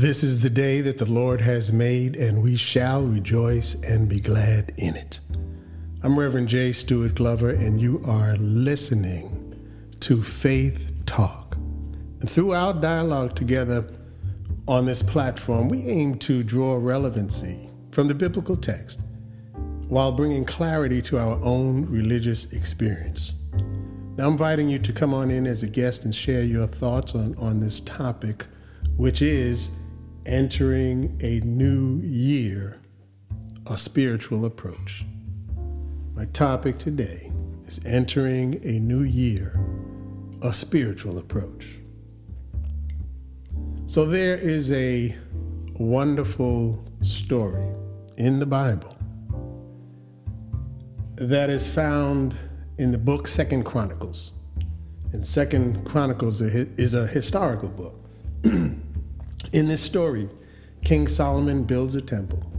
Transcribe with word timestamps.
This 0.00 0.22
is 0.22 0.38
the 0.38 0.48
day 0.48 0.80
that 0.82 0.98
the 0.98 1.10
Lord 1.10 1.40
has 1.40 1.72
made, 1.72 2.14
and 2.14 2.40
we 2.40 2.54
shall 2.54 3.02
rejoice 3.02 3.74
and 3.82 4.08
be 4.08 4.20
glad 4.20 4.72
in 4.76 4.94
it. 4.94 5.18
I'm 6.04 6.16
Reverend 6.16 6.46
J. 6.46 6.70
Stewart 6.70 7.16
Glover, 7.16 7.50
and 7.50 7.80
you 7.80 8.00
are 8.06 8.36
listening 8.36 9.58
to 9.98 10.22
Faith 10.22 10.92
Talk. 11.04 11.56
And 11.56 12.30
through 12.30 12.52
our 12.52 12.74
dialogue 12.74 13.34
together 13.34 13.90
on 14.68 14.86
this 14.86 15.02
platform, 15.02 15.68
we 15.68 15.82
aim 15.88 16.16
to 16.18 16.44
draw 16.44 16.76
relevancy 16.76 17.68
from 17.90 18.06
the 18.06 18.14
biblical 18.14 18.54
text 18.54 19.00
while 19.88 20.12
bringing 20.12 20.44
clarity 20.44 21.02
to 21.02 21.18
our 21.18 21.40
own 21.42 21.86
religious 21.86 22.52
experience. 22.52 23.34
Now, 24.16 24.26
I'm 24.26 24.34
inviting 24.34 24.68
you 24.68 24.78
to 24.78 24.92
come 24.92 25.12
on 25.12 25.32
in 25.32 25.44
as 25.44 25.64
a 25.64 25.68
guest 25.68 26.04
and 26.04 26.14
share 26.14 26.44
your 26.44 26.68
thoughts 26.68 27.16
on, 27.16 27.34
on 27.36 27.58
this 27.58 27.80
topic, 27.80 28.46
which 28.96 29.22
is 29.22 29.72
entering 30.28 31.18
a 31.22 31.40
new 31.40 32.00
year, 32.02 32.78
a 33.66 33.78
spiritual 33.78 34.44
approach. 34.44 35.06
My 36.14 36.26
topic 36.26 36.76
today 36.76 37.32
is 37.64 37.80
entering 37.86 38.60
a 38.62 38.78
new 38.78 39.04
year, 39.04 39.58
a 40.42 40.52
spiritual 40.52 41.16
approach. 41.16 41.78
So, 43.86 44.04
there 44.04 44.36
is 44.36 44.70
a 44.72 45.16
wonderful 45.78 46.84
story 47.00 47.66
in 48.18 48.38
the 48.38 48.44
Bible 48.44 48.94
that 51.16 51.48
is 51.48 51.66
found 51.72 52.36
in 52.76 52.90
the 52.90 52.98
book 52.98 53.26
Second 53.26 53.64
Chronicles. 53.64 54.32
And 55.12 55.26
Second 55.26 55.86
Chronicles 55.86 56.42
is 56.42 56.94
a 56.94 57.06
historical 57.06 57.70
book. 57.70 57.94
in 59.52 59.68
this 59.68 59.82
story, 59.82 60.28
King 60.84 61.08
Solomon 61.08 61.64
builds 61.64 61.94
a 61.94 62.00
temple. 62.00 62.52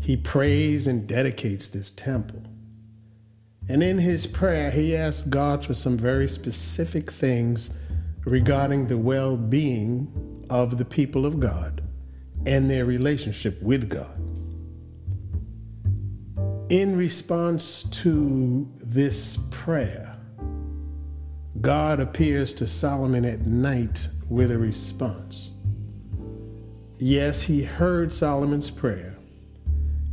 He 0.00 0.16
prays 0.16 0.86
and 0.86 1.06
dedicates 1.06 1.68
this 1.68 1.90
temple. 1.90 2.42
And 3.68 3.82
in 3.82 3.98
his 3.98 4.26
prayer, 4.26 4.70
he 4.70 4.96
asks 4.96 5.26
God 5.26 5.64
for 5.64 5.74
some 5.74 5.96
very 5.96 6.26
specific 6.26 7.10
things 7.10 7.70
regarding 8.24 8.88
the 8.88 8.98
well 8.98 9.36
being 9.36 10.44
of 10.50 10.78
the 10.78 10.84
people 10.84 11.24
of 11.24 11.38
God 11.38 11.82
and 12.46 12.70
their 12.70 12.84
relationship 12.84 13.62
with 13.62 13.88
God. 13.88 14.18
In 16.70 16.96
response 16.96 17.84
to 17.84 18.68
this 18.76 19.38
prayer, 19.50 20.16
God 21.60 22.00
appears 22.00 22.52
to 22.54 22.66
Solomon 22.66 23.24
at 23.24 23.46
night 23.46 24.08
with 24.28 24.50
a 24.50 24.58
response. 24.58 25.50
Yes, 27.04 27.42
he 27.42 27.64
heard 27.64 28.12
Solomon's 28.12 28.70
prayer. 28.70 29.16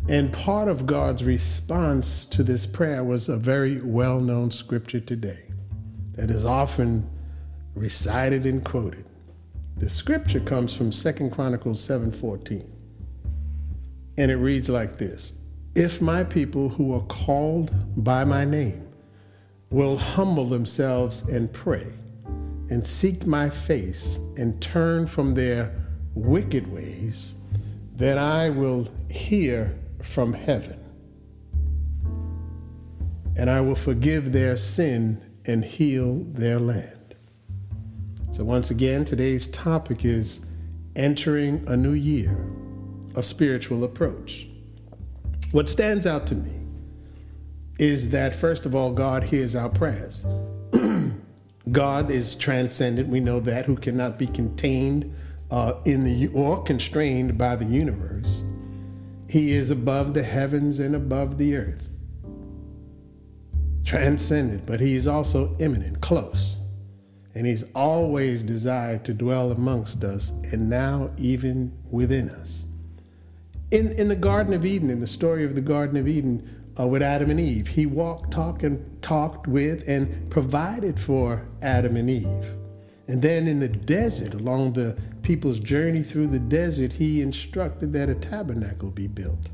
And 0.07 0.33
part 0.33 0.67
of 0.67 0.87
God's 0.87 1.23
response 1.23 2.25
to 2.25 2.41
this 2.41 2.65
prayer 2.65 3.03
was 3.03 3.29
a 3.29 3.37
very 3.37 3.79
well 3.79 4.19
known 4.19 4.49
scripture 4.49 4.99
today 4.99 5.51
that 6.13 6.31
is 6.31 6.43
often 6.43 7.07
recited 7.75 8.47
and 8.47 8.65
quoted. 8.65 9.05
The 9.77 9.87
scripture 9.87 10.39
comes 10.39 10.73
from 10.73 10.89
2 10.89 11.29
Chronicles 11.29 11.79
7:14. 11.79 12.65
And 14.17 14.31
it 14.31 14.37
reads 14.37 14.67
like 14.67 14.95
this: 14.95 15.33
if 15.75 16.01
my 16.01 16.23
people 16.23 16.69
who 16.69 16.91
are 16.95 17.05
called 17.05 17.71
by 18.03 18.25
my 18.25 18.45
name 18.45 18.87
will 19.69 19.95
humble 19.95 20.45
themselves 20.45 21.21
and 21.29 21.53
pray 21.53 21.93
and 22.71 22.87
seek 22.87 23.27
my 23.27 23.47
face 23.47 24.17
and 24.37 24.59
turn 24.59 25.05
from 25.05 25.35
their 25.35 25.71
wicked 26.13 26.71
ways, 26.71 27.35
then 27.95 28.17
I 28.17 28.49
will 28.49 28.87
hear 29.09 29.77
from 30.01 30.33
heaven 30.33 30.79
and 33.39 33.49
I 33.49 33.61
will 33.61 33.75
forgive 33.75 34.33
their 34.33 34.57
sin 34.57 35.21
and 35.45 35.63
heal 35.63 36.25
their 36.25 36.59
land. 36.59 37.15
So, 38.31 38.43
once 38.43 38.69
again, 38.69 39.05
today's 39.05 39.47
topic 39.47 40.03
is 40.03 40.45
entering 40.95 41.63
a 41.65 41.77
new 41.77 41.93
year, 41.93 42.37
a 43.15 43.23
spiritual 43.23 43.85
approach. 43.85 44.47
What 45.51 45.69
stands 45.69 46.05
out 46.05 46.27
to 46.27 46.35
me 46.35 46.67
is 47.79 48.09
that, 48.09 48.33
first 48.33 48.65
of 48.65 48.75
all, 48.75 48.91
God 48.91 49.23
hears 49.23 49.55
our 49.55 49.69
prayers. 49.69 50.25
God 51.71 52.11
is 52.11 52.35
transcendent, 52.35 53.07
we 53.07 53.21
know 53.21 53.39
that, 53.39 53.65
who 53.65 53.77
cannot 53.77 54.19
be 54.19 54.27
contained 54.27 55.15
uh, 55.51 55.73
in 55.85 56.03
the 56.03 56.27
or 56.29 56.63
constrained 56.63 57.37
by 57.37 57.55
the 57.55 57.65
universe. 57.65 58.43
He 59.29 59.51
is 59.51 59.71
above 59.71 60.13
the 60.13 60.23
heavens 60.23 60.79
and 60.79 60.95
above 60.95 61.37
the 61.37 61.55
earth. 61.55 61.87
Transcendent, 63.83 64.65
but 64.65 64.79
he 64.79 64.95
is 64.95 65.07
also 65.07 65.55
immanent, 65.59 66.01
close. 66.01 66.57
And 67.35 67.45
he's 67.45 67.63
always 67.73 68.41
desired 68.43 69.05
to 69.05 69.13
dwell 69.13 69.51
amongst 69.51 70.03
us 70.03 70.31
and 70.51 70.69
now 70.69 71.11
even 71.17 71.77
within 71.91 72.29
us 72.29 72.65
in, 73.71 73.91
in 73.93 74.07
the 74.07 74.15
Garden 74.15 74.53
of 74.53 74.65
Eden, 74.65 74.89
in 74.89 74.99
the 74.99 75.07
story 75.07 75.45
of 75.45 75.55
the 75.55 75.61
Garden 75.61 75.97
of 75.97 76.07
Eden 76.07 76.73
uh, 76.79 76.87
with 76.87 77.01
Adam 77.01 77.29
and 77.29 77.39
Eve, 77.39 77.67
he 77.67 77.85
walked, 77.85 78.31
talked, 78.31 78.63
and 78.63 79.01
talked 79.01 79.47
with 79.47 79.87
and 79.87 80.29
provided 80.31 80.99
for 80.99 81.47
Adam 81.61 81.95
and 81.95 82.09
Eve. 82.09 82.55
And 83.07 83.21
then 83.21 83.47
in 83.47 83.59
the 83.59 83.67
desert, 83.67 84.33
along 84.33 84.73
the 84.73 84.97
people's 85.21 85.59
journey 85.59 86.03
through 86.03 86.27
the 86.27 86.39
desert, 86.39 86.93
he 86.93 87.21
instructed 87.21 87.93
that 87.93 88.09
a 88.09 88.15
tabernacle 88.15 88.91
be 88.91 89.07
built 89.07 89.51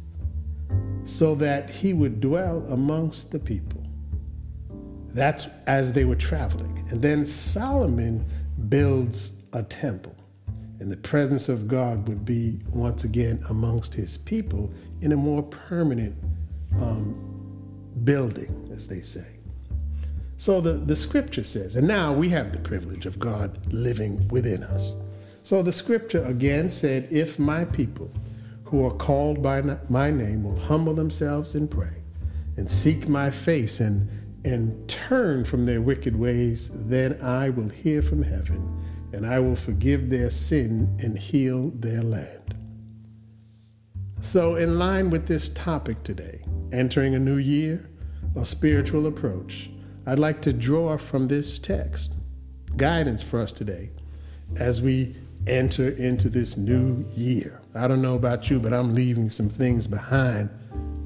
so 1.03 1.35
that 1.35 1.69
he 1.69 1.93
would 1.93 2.19
dwell 2.19 2.65
amongst 2.69 3.31
the 3.31 3.39
people. 3.39 3.83
That's 5.13 5.47
as 5.67 5.93
they 5.93 6.05
were 6.05 6.15
traveling. 6.15 6.85
And 6.89 7.01
then 7.01 7.25
Solomon 7.25 8.25
builds 8.67 9.33
a 9.53 9.63
temple 9.63 10.15
and 10.79 10.91
the 10.91 10.97
presence 10.97 11.47
of 11.49 11.67
God 11.67 12.07
would 12.07 12.25
be 12.25 12.59
once 12.71 13.05
again 13.05 13.41
amongst 13.49 13.93
his 13.93 14.17
people 14.17 14.73
in 15.01 15.13
a 15.13 15.15
more 15.15 15.41
permanent 15.43 16.15
um, 16.79 17.15
building, 18.03 18.69
as 18.73 18.87
they 18.87 18.99
say. 18.99 19.25
So 20.37 20.59
the, 20.59 20.73
the 20.73 20.95
scripture 20.95 21.45
says, 21.45 21.77
and 21.77 21.87
now 21.87 22.11
we 22.11 22.27
have 22.29 22.51
the 22.51 22.59
privilege 22.59 23.05
of 23.05 23.19
God 23.19 23.71
living 23.71 24.27
within 24.27 24.63
us. 24.63 24.91
So 25.45 25.61
the 25.61 25.71
scripture 25.71 26.25
again 26.25 26.71
said, 26.71 27.07
If 27.11 27.37
my 27.37 27.65
people 27.65 28.09
who 28.63 28.83
are 28.83 28.95
called 28.95 29.43
by 29.43 29.61
my 29.89 30.09
name 30.09 30.43
will 30.43 30.57
humble 30.57 30.95
themselves 30.95 31.53
and 31.53 31.69
pray 31.69 32.01
and 32.57 32.67
seek 32.69 33.07
my 33.07 33.29
face 33.29 33.79
and, 33.79 34.09
and 34.43 34.89
turn 34.89 35.45
from 35.45 35.63
their 35.63 35.81
wicked 35.81 36.15
ways, 36.15 36.71
then 36.73 37.21
I 37.21 37.49
will 37.49 37.69
hear 37.69 38.01
from 38.01 38.23
heaven 38.23 38.83
and 39.13 39.23
I 39.23 39.39
will 39.39 39.55
forgive 39.55 40.09
their 40.09 40.31
sin 40.31 40.97
and 41.03 41.15
heal 41.15 41.69
their 41.75 42.01
land. 42.01 42.55
So, 44.21 44.55
in 44.55 44.79
line 44.79 45.11
with 45.11 45.27
this 45.27 45.49
topic 45.49 46.01
today, 46.01 46.43
entering 46.71 47.13
a 47.13 47.19
new 47.19 47.37
year, 47.37 47.87
a 48.35 48.47
spiritual 48.47 49.05
approach, 49.05 49.69
I'd 50.07 50.17
like 50.17 50.41
to 50.41 50.53
draw 50.53 50.97
from 50.97 51.27
this 51.27 51.59
text 51.59 52.13
guidance 52.75 53.21
for 53.21 53.39
us 53.39 53.51
today 53.51 53.91
as 54.57 54.81
we 54.81 55.15
enter 55.47 55.89
into 55.89 56.29
this 56.29 56.57
new 56.57 57.05
year. 57.15 57.61
I 57.73 57.87
don't 57.87 58.01
know 58.01 58.15
about 58.15 58.49
you, 58.49 58.59
but 58.59 58.73
I'm 58.73 58.95
leaving 58.95 59.29
some 59.29 59.49
things 59.49 59.87
behind 59.87 60.49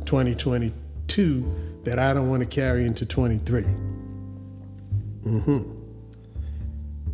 2022 0.06 1.82
that 1.84 2.00
I 2.00 2.14
don't 2.14 2.30
want 2.30 2.42
to 2.42 2.48
carry 2.48 2.86
into 2.86 3.06
23. 3.06 3.64
Mm-hmm. 5.24 5.76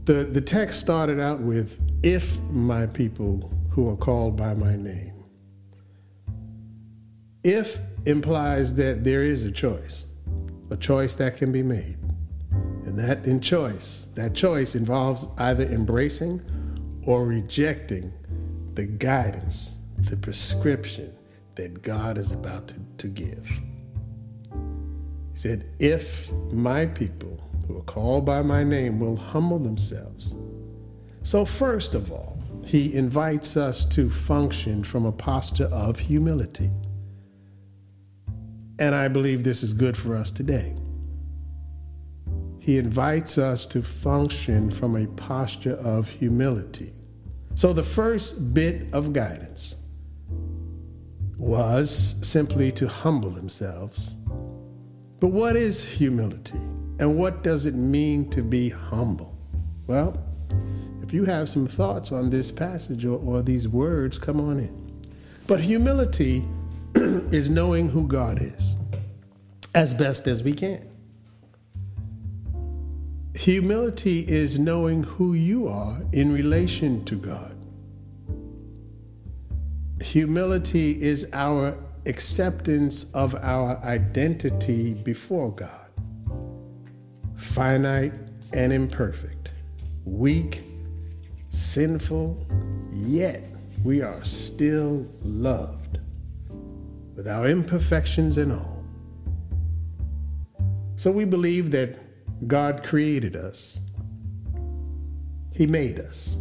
The, 0.05 0.13
the 0.25 0.41
text 0.41 0.79
started 0.79 1.19
out 1.19 1.39
with, 1.39 1.79
If 2.03 2.41
my 2.43 2.85
people 2.85 3.51
who 3.71 3.89
are 3.89 3.97
called 3.97 4.37
by 4.37 4.53
my 4.53 4.75
name. 4.75 5.13
If 7.43 7.79
implies 8.05 8.73
that 8.75 9.03
there 9.03 9.23
is 9.23 9.45
a 9.45 9.51
choice, 9.51 10.05
a 10.69 10.77
choice 10.77 11.15
that 11.15 11.37
can 11.37 11.51
be 11.51 11.63
made. 11.63 11.97
And 12.85 12.97
that 12.99 13.25
in 13.25 13.41
choice, 13.41 14.07
that 14.15 14.33
choice 14.33 14.75
involves 14.75 15.27
either 15.37 15.65
embracing 15.65 16.41
or 17.05 17.25
rejecting 17.25 18.13
the 18.73 18.85
guidance, 18.85 19.75
the 19.97 20.17
prescription 20.17 21.13
that 21.55 21.81
God 21.81 22.17
is 22.17 22.31
about 22.31 22.67
to, 22.69 22.75
to 22.97 23.07
give. 23.07 23.47
He 25.31 25.35
said, 25.35 25.69
If 25.79 26.31
my 26.51 26.85
people 26.85 27.41
who 27.67 27.77
are 27.77 27.83
called 27.83 28.25
by 28.25 28.41
my 28.41 28.63
name 28.63 28.99
will 28.99 29.15
humble 29.15 29.59
themselves. 29.59 30.35
So, 31.23 31.45
first 31.45 31.95
of 31.95 32.11
all, 32.11 32.37
he 32.65 32.93
invites 32.93 33.57
us 33.57 33.85
to 33.85 34.09
function 34.09 34.83
from 34.83 35.05
a 35.05 35.11
posture 35.11 35.65
of 35.65 35.99
humility. 35.99 36.69
And 38.77 38.93
I 38.93 39.07
believe 39.07 39.43
this 39.43 39.63
is 39.63 39.73
good 39.73 39.95
for 39.95 40.15
us 40.15 40.29
today. 40.29 40.75
He 42.65 42.79
invites 42.79 43.37
us 43.37 43.63
to 43.67 43.83
function 43.83 44.71
from 44.71 44.95
a 44.95 45.05
posture 45.05 45.75
of 45.75 46.09
humility. 46.09 46.93
So 47.53 47.73
the 47.73 47.83
first 47.83 48.55
bit 48.55 48.91
of 48.91 49.13
guidance 49.13 49.75
was 51.37 52.15
simply 52.27 52.71
to 52.71 52.87
humble 52.87 53.29
themselves. 53.29 54.15
But 55.19 55.27
what 55.27 55.55
is 55.55 55.87
humility? 55.87 56.57
And 56.97 57.19
what 57.19 57.43
does 57.43 57.67
it 57.67 57.75
mean 57.75 58.31
to 58.31 58.41
be 58.41 58.69
humble? 58.69 59.37
Well, 59.85 60.19
if 61.03 61.13
you 61.13 61.23
have 61.25 61.47
some 61.47 61.67
thoughts 61.67 62.11
on 62.11 62.31
this 62.31 62.49
passage 62.49 63.05
or, 63.05 63.19
or 63.19 63.43
these 63.43 63.67
words, 63.67 64.17
come 64.17 64.39
on 64.39 64.57
in. 64.57 65.03
But 65.45 65.61
humility 65.61 66.43
is 66.95 67.47
knowing 67.47 67.89
who 67.89 68.07
God 68.07 68.41
is 68.41 68.73
as 69.75 69.93
best 69.93 70.25
as 70.25 70.41
we 70.41 70.53
can. 70.53 70.94
Humility 73.35 74.21
is 74.21 74.57
knowing 74.57 75.03
who 75.03 75.33
you 75.33 75.67
are 75.67 76.01
in 76.13 76.33
relation 76.33 77.03
to 77.05 77.15
God. 77.15 77.55
Humility 80.01 81.01
is 81.01 81.27
our 81.33 81.77
acceptance 82.05 83.11
of 83.13 83.35
our 83.35 83.77
identity 83.83 84.93
before 84.93 85.51
God 85.51 85.69
finite 87.35 88.13
and 88.53 88.71
imperfect, 88.71 89.51
weak, 90.05 90.61
sinful, 91.49 92.45
yet 92.91 93.43
we 93.83 94.01
are 94.01 94.23
still 94.23 95.05
loved 95.23 95.99
with 97.15 97.27
our 97.27 97.47
imperfections 97.47 98.37
and 98.37 98.53
all. 98.53 98.83
So 100.95 101.11
we 101.11 101.25
believe 101.25 101.71
that 101.71 102.04
God 102.47 102.83
created 102.83 103.35
us, 103.35 103.79
He 105.53 105.65
made 105.65 105.99
us, 105.99 106.35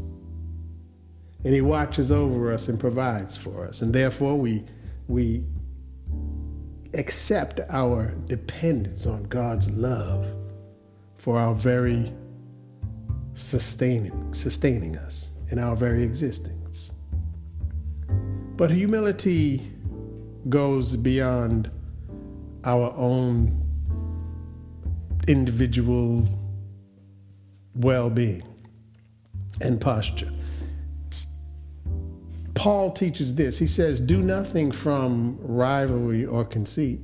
and 1.45 1.55
He 1.55 1.61
watches 1.61 2.13
over 2.13 2.53
us 2.53 2.69
and 2.69 2.79
provides 2.79 3.37
for 3.37 3.67
us, 3.67 3.83
and 3.83 3.95
therefore 3.95 4.37
we, 4.37 4.65
we 5.09 5.45
accept 6.95 7.61
our 7.71 8.15
dependence 8.27 9.07
on 9.07 9.25
God's 9.25 9.71
love 9.71 10.27
for 11.17 11.39
our 11.39 11.55
very 11.55 12.13
sustaining, 13.35 14.33
sustaining 14.33 14.97
us 14.97 15.33
in 15.51 15.59
our 15.59 15.77
very 15.77 16.03
existence. 16.03 16.93
But 18.57 18.71
humility 18.71 19.73
goes 20.49 20.97
beyond 20.97 21.71
our 22.65 22.93
own 22.97 23.64
individual 25.27 26.27
well 27.75 28.11
being 28.11 28.43
and 29.61 29.81
posture. 29.81 30.31
Paul 32.55 32.93
teaches 32.93 33.35
this. 33.35 33.59
He 33.59 33.67
says, 33.67 34.01
Do 34.01 34.23
nothing 34.23 34.71
from 34.71 35.39
rivalry 35.41 36.25
or 36.25 36.45
conceit, 36.45 37.01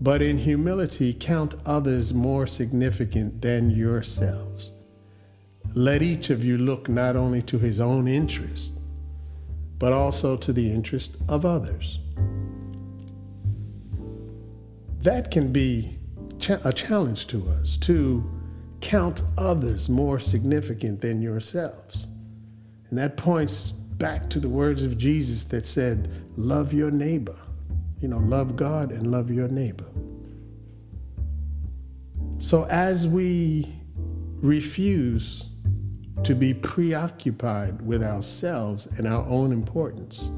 but 0.00 0.22
in 0.22 0.38
humility 0.38 1.12
count 1.12 1.54
others 1.66 2.14
more 2.14 2.46
significant 2.46 3.42
than 3.42 3.70
yourselves. 3.70 4.72
Let 5.74 6.02
each 6.02 6.30
of 6.30 6.44
you 6.44 6.58
look 6.58 6.88
not 6.88 7.16
only 7.16 7.42
to 7.42 7.58
his 7.58 7.80
own 7.80 8.06
interest, 8.06 8.78
but 9.78 9.92
also 9.92 10.36
to 10.36 10.52
the 10.52 10.72
interest 10.72 11.16
of 11.28 11.44
others. 11.44 11.98
That 15.00 15.30
can 15.30 15.52
be 15.52 15.98
a 16.50 16.72
challenge 16.72 17.26
to 17.28 17.48
us 17.50 17.76
to 17.78 18.24
count 18.80 19.22
others 19.38 19.88
more 19.88 20.18
significant 20.18 21.00
than 21.00 21.22
yourselves. 21.22 22.08
And 22.90 22.98
that 22.98 23.16
points 23.16 23.72
back 23.72 24.28
to 24.30 24.40
the 24.40 24.48
words 24.48 24.82
of 24.82 24.98
Jesus 24.98 25.44
that 25.44 25.64
said, 25.64 26.10
Love 26.36 26.72
your 26.72 26.90
neighbor. 26.90 27.36
You 28.00 28.08
know, 28.08 28.18
love 28.18 28.56
God 28.56 28.90
and 28.90 29.06
love 29.06 29.30
your 29.30 29.48
neighbor. 29.48 29.86
So 32.38 32.64
as 32.64 33.06
we 33.06 33.72
refuse 34.42 35.48
to 36.24 36.34
be 36.34 36.52
preoccupied 36.52 37.80
with 37.82 38.02
ourselves 38.02 38.86
and 38.98 39.06
our 39.06 39.24
own 39.28 39.52
importance, 39.52 40.28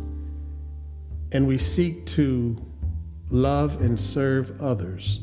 and 1.33 1.49
we 1.49 1.57
seek 1.57 2.05
to 2.07 2.63
love 3.31 3.81
and 3.81 3.99
serve 3.99 4.61
others, 4.61 5.21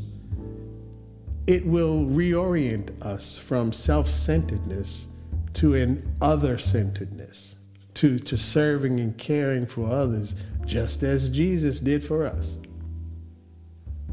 it 1.51 1.65
will 1.65 2.05
reorient 2.05 2.89
us 3.05 3.37
from 3.37 3.73
self 3.73 4.09
centeredness 4.09 5.09
to 5.51 5.73
an 5.73 6.15
other 6.21 6.57
centeredness, 6.57 7.57
to, 7.93 8.19
to 8.19 8.37
serving 8.37 9.01
and 9.01 9.17
caring 9.17 9.65
for 9.65 9.91
others, 9.91 10.33
just 10.65 11.03
as 11.03 11.29
Jesus 11.29 11.81
did 11.81 12.05
for 12.05 12.25
us. 12.25 12.57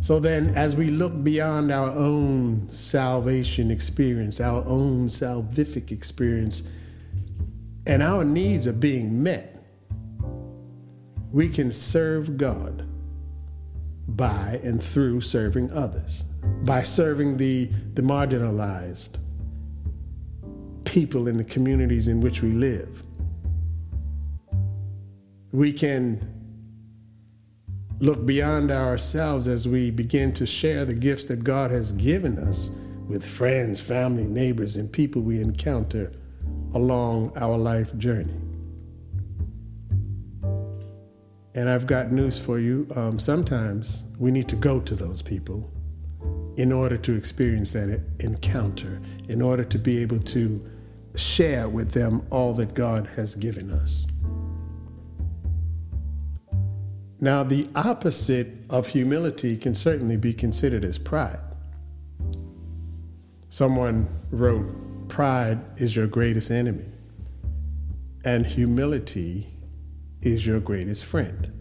So 0.01 0.19
then, 0.19 0.53
as 0.57 0.75
we 0.75 0.91
look 0.91 1.23
beyond 1.23 1.71
our 1.71 1.91
own 1.91 2.69
salvation 2.71 3.71
experience, 3.71 4.41
our 4.41 4.65
own 4.65 5.07
salvific 5.07 5.93
experience, 5.93 6.65
and 7.87 8.03
our 8.03 8.25
needs 8.25 8.67
are 8.67 8.73
being 8.73 9.23
met, 9.23 9.63
we 11.31 11.49
can 11.49 11.71
serve 11.71 12.37
God 12.37 12.88
by 14.19 14.61
and 14.63 14.83
through 14.83 15.23
serving 15.23 15.71
others 15.71 16.25
by 16.63 16.83
serving 16.83 17.37
the, 17.37 17.67
the 17.95 18.03
marginalized 18.03 19.11
people 20.85 21.29
in 21.29 21.37
the 21.37 21.45
communities 21.45 22.09
in 22.09 22.21
which 22.21 22.43
we 22.43 22.53
live. 22.53 23.03
We 25.53 25.73
can 25.73 26.35
look 28.01 28.25
beyond 28.25 28.71
ourselves 28.71 29.49
as 29.49 29.67
we 29.67 29.91
begin 29.91 30.33
to 30.35 30.47
share 30.47 30.85
the 30.85 30.95
gifts 30.95 31.25
that 31.27 31.43
God 31.43 31.71
has 31.71 31.93
given 31.93 32.39
us 32.39 32.71
with 33.07 33.25
friends, 33.25 33.81
family, 33.81 34.25
neighbors, 34.25 34.77
and 34.77 34.93
people 34.93 35.23
we 35.23 35.41
encounter 35.41 36.13
along 36.75 37.33
our 37.37 37.57
life 37.57 37.97
journey. 37.97 38.35
And 41.59 41.69
I've 41.69 41.89
got 41.89 42.13
news 42.13 42.39
for 42.39 42.61
you. 42.61 42.87
Um, 42.95 43.19
sometimes 43.19 44.05
we 44.17 44.31
need 44.31 44.49
to 44.49 44.55
go 44.55 44.79
to 44.79 44.95
those 44.95 45.23
people 45.23 45.69
in 46.57 46.71
order 46.71 46.97
to 46.97 47.17
experience 47.17 47.73
that 47.73 48.01
encounter, 48.21 49.03
in 49.29 49.43
order 49.43 49.65
to 49.65 49.77
be 49.77 49.99
able 49.99 50.21
to 50.21 50.65
share 51.17 51.69
with 51.69 51.91
them 51.91 52.25
all 52.31 52.55
that 52.55 52.75
God 52.75 53.09
has 53.17 53.35
given 53.35 53.73
us. 53.73 54.07
Now, 57.19 57.43
the 57.43 57.69
opposite 57.75 58.47
of 58.71 58.87
humility 58.87 59.57
can 59.57 59.75
certainly 59.75 60.17
be 60.17 60.33
considered 60.33 60.85
as 60.85 60.97
pride. 60.97 61.41
Someone 63.49 64.09
wrote, 64.31 65.09
Pride 65.09 65.59
is 65.77 65.97
your 65.97 66.07
greatest 66.07 66.53
enemy, 66.53 66.87
and 68.25 68.47
humility 68.47 69.58
is 70.23 70.47
your 70.47 70.61
greatest 70.61 71.05
friend. 71.05 71.53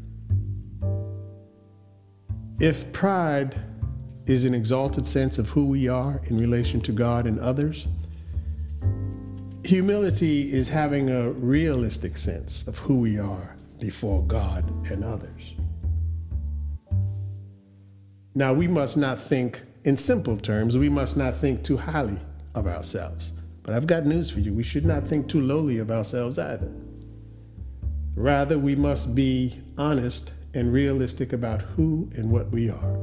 If 2.60 2.92
pride 2.92 3.56
is 4.28 4.44
an 4.44 4.54
exalted 4.54 5.06
sense 5.06 5.38
of 5.38 5.50
who 5.50 5.66
we 5.66 5.88
are 5.88 6.22
in 6.26 6.38
relation 6.38 6.82
to 6.82 6.92
God 6.92 7.26
and 7.26 7.40
others. 7.40 7.88
Humility 9.64 10.54
is 10.54 10.70
having 10.70 11.10
a 11.10 11.32
realistic 11.32 12.18
sense 12.18 12.68
of 12.68 12.78
who 12.80 13.00
we 13.00 13.18
are 13.18 13.56
before 13.80 14.24
God 14.24 14.66
and 14.92 15.04
others. 15.04 15.54
Now, 18.36 18.54
we 18.54 18.68
must 18.68 18.98
not 18.98 19.20
think 19.20 19.62
in 19.84 19.98
simple 19.98 20.38
terms, 20.38 20.78
we 20.78 20.90
must 20.90 21.16
not 21.16 21.38
think 21.38 21.64
too 21.64 21.78
highly 21.78 22.20
of 22.54 22.68
ourselves. 22.68 23.34
But 23.64 23.74
I've 23.74 23.88
got 23.88 24.06
news 24.06 24.30
for 24.30 24.40
you 24.42 24.54
we 24.54 24.64
should 24.64 24.86
not 24.86 25.08
think 25.08 25.28
too 25.28 25.42
lowly 25.42 25.78
of 25.78 25.90
ourselves 25.90 26.38
either. 26.38 26.74
Rather, 28.17 28.57
we 28.57 28.75
must 28.75 29.13
be 29.13 29.62
honest 29.77 30.31
and 30.55 30.74
realistic 30.74 31.33
about 31.33 31.62
who 31.62 32.09
and 32.15 32.31
what 32.31 32.50
we 32.50 32.67
are. 32.67 33.00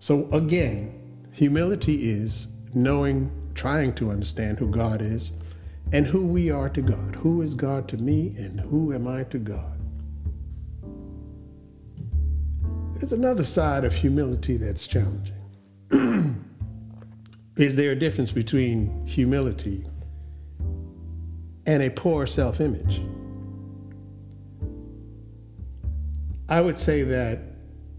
So 0.00 0.28
again, 0.32 1.28
humility 1.32 2.10
is 2.10 2.48
knowing, 2.74 3.30
trying 3.54 3.94
to 3.94 4.10
understand 4.10 4.58
who 4.58 4.72
God 4.72 5.00
is 5.00 5.32
and 5.92 6.04
who 6.04 6.26
we 6.26 6.50
are 6.50 6.68
to 6.68 6.82
God. 6.82 7.20
Who 7.20 7.42
is 7.42 7.54
God 7.54 7.86
to 7.90 7.96
me 7.96 8.34
and 8.36 8.66
who 8.66 8.92
am 8.92 9.06
I 9.06 9.22
to 9.22 9.38
God? 9.38 9.78
There's 12.96 13.12
another 13.12 13.44
side 13.44 13.84
of 13.84 13.94
humility 13.94 14.56
that's 14.56 14.88
challenging. 14.88 15.36
is 17.56 17.76
there 17.76 17.92
a 17.92 17.96
difference 17.96 18.32
between 18.32 19.06
humility 19.06 19.86
and 21.66 21.84
a 21.84 21.90
poor 21.90 22.26
self 22.26 22.60
image? 22.60 23.00
I 26.48 26.60
would 26.60 26.78
say 26.78 27.02
that 27.02 27.40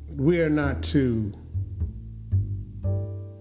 we 0.10 0.42
are 0.42 0.50
not 0.50 0.82
to 0.84 1.34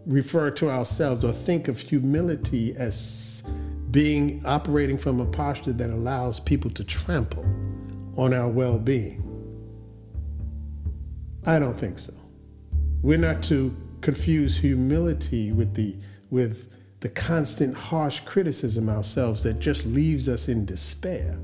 refer 0.04 0.50
to 0.50 0.70
ourselves 0.70 1.24
or 1.24 1.32
think 1.32 1.68
of 1.68 1.78
humility 1.78 2.74
as 2.76 3.42
being 3.90 4.44
operating 4.44 4.98
from 4.98 5.20
a 5.20 5.26
posture 5.26 5.72
that 5.72 5.90
allows 5.90 6.40
people 6.40 6.70
to 6.72 6.84
trample 6.84 7.44
on 8.16 8.34
our 8.34 8.48
well-being. 8.48 9.24
I 11.46 11.58
don't 11.58 11.78
think 11.78 11.98
so. 11.98 12.12
We're 13.02 13.18
not 13.18 13.42
to 13.44 13.74
confuse 14.00 14.58
humility 14.58 15.52
with 15.52 15.74
the 15.74 15.96
with 16.30 16.68
the 17.00 17.08
constant 17.08 17.74
harsh 17.74 18.20
criticism 18.20 18.88
ourselves 18.88 19.42
that 19.44 19.60
just 19.60 19.86
leaves 19.86 20.28
us 20.28 20.48
in 20.48 20.66
despair. 20.66 21.38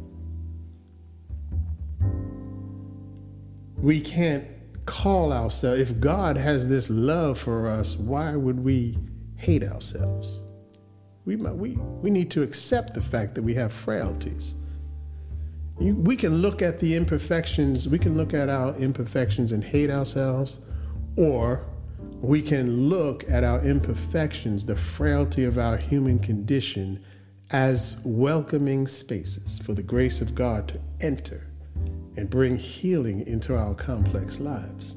We 3.84 4.00
can't 4.00 4.46
call 4.86 5.30
ourselves, 5.30 5.78
if 5.78 6.00
God 6.00 6.38
has 6.38 6.68
this 6.68 6.88
love 6.88 7.38
for 7.38 7.68
us, 7.68 7.96
why 7.96 8.34
would 8.34 8.64
we 8.64 8.96
hate 9.36 9.62
ourselves? 9.62 10.40
We, 11.26 11.36
we, 11.36 11.72
we 11.76 12.08
need 12.08 12.30
to 12.30 12.42
accept 12.42 12.94
the 12.94 13.02
fact 13.02 13.34
that 13.34 13.42
we 13.42 13.52
have 13.52 13.74
frailties. 13.74 14.54
You, 15.78 15.96
we 15.96 16.16
can 16.16 16.36
look 16.36 16.62
at 16.62 16.78
the 16.78 16.94
imperfections, 16.94 17.86
we 17.86 17.98
can 17.98 18.16
look 18.16 18.32
at 18.32 18.48
our 18.48 18.74
imperfections 18.76 19.52
and 19.52 19.62
hate 19.62 19.90
ourselves, 19.90 20.60
or 21.18 21.66
we 22.22 22.40
can 22.40 22.88
look 22.88 23.28
at 23.28 23.44
our 23.44 23.60
imperfections, 23.60 24.64
the 24.64 24.76
frailty 24.76 25.44
of 25.44 25.58
our 25.58 25.76
human 25.76 26.20
condition, 26.20 27.04
as 27.50 28.00
welcoming 28.02 28.86
spaces 28.86 29.58
for 29.58 29.74
the 29.74 29.82
grace 29.82 30.22
of 30.22 30.34
God 30.34 30.68
to 30.68 30.80
enter 31.02 31.48
and 32.16 32.30
bring 32.30 32.56
healing 32.56 33.26
into 33.26 33.56
our 33.56 33.74
complex 33.74 34.40
lives. 34.40 34.96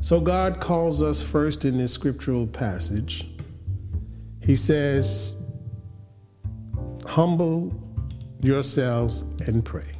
So, 0.00 0.20
God 0.20 0.58
calls 0.58 1.00
us 1.00 1.22
first 1.22 1.64
in 1.64 1.76
this 1.76 1.92
scriptural 1.92 2.46
passage. 2.46 3.28
He 4.42 4.56
says, 4.56 5.36
Humble 7.06 7.72
yourselves 8.40 9.22
and 9.46 9.64
pray. 9.64 9.96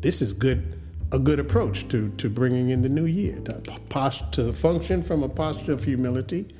This 0.00 0.22
is 0.22 0.32
good, 0.32 0.78
a 1.10 1.18
good 1.18 1.40
approach 1.40 1.88
to, 1.88 2.10
to 2.10 2.28
bringing 2.28 2.70
in 2.70 2.82
the 2.82 2.88
new 2.88 3.06
year, 3.06 3.36
to, 3.38 3.54
post, 3.88 4.30
to 4.32 4.52
function 4.52 5.02
from 5.02 5.22
a 5.22 5.28
posture 5.28 5.72
of 5.72 5.82
humility, 5.82 6.54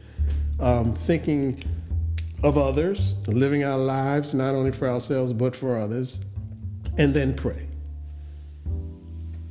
um, 0.59 0.95
thinking 0.95 1.63
of 2.43 2.59
others, 2.59 3.15
living 3.27 3.63
our 3.63 3.79
lives 3.79 4.35
not 4.35 4.55
only 4.55 4.73
for 4.73 4.89
ourselves 4.89 5.33
but 5.33 5.55
for 5.55 5.79
others, 5.79 6.21
and 6.99 7.15
then 7.15 7.35
pray. 7.35 7.67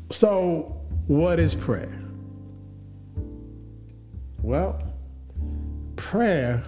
So, 0.09 0.81
what 1.07 1.39
is 1.39 1.55
prayer? 1.55 1.99
Well, 4.41 4.77
prayer 5.95 6.63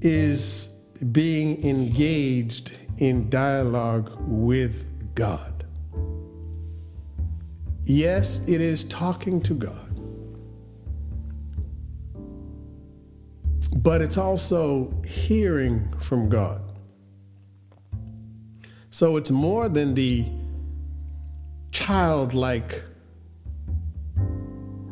is 0.00 0.68
being 1.12 1.62
engaged 1.64 2.72
in 2.98 3.30
dialogue 3.30 4.16
with 4.26 5.14
God. 5.14 5.64
Yes, 7.84 8.46
it 8.46 8.60
is 8.60 8.84
talking 8.84 9.40
to 9.42 9.54
God. 9.54 9.76
But 13.76 14.02
it's 14.02 14.18
also 14.18 14.92
hearing 15.06 15.92
from 15.98 16.28
God. 16.28 16.59
So 19.00 19.16
it's 19.16 19.30
more 19.30 19.70
than 19.70 19.94
the 19.94 20.26
childlike 21.72 22.84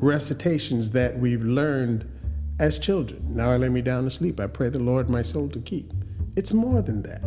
recitations 0.01 0.93
that 0.93 1.19
we've 1.19 1.45
learned 1.45 2.11
as 2.59 2.79
children. 2.79 3.23
Now 3.37 3.51
I 3.51 3.59
lay 3.59 3.69
me 3.69 3.83
down 3.83 4.05
to 4.05 4.11
sleep. 4.11 4.41
I 4.41 4.47
pray 4.47 4.71
the 4.71 4.79
Lord 4.79 5.11
my 5.11 5.21
soul 5.21 5.51
to 5.51 5.59
keep. 5.59 5.93
It's 6.37 6.55
more 6.55 6.81
than 6.81 7.03
that. 7.03 7.23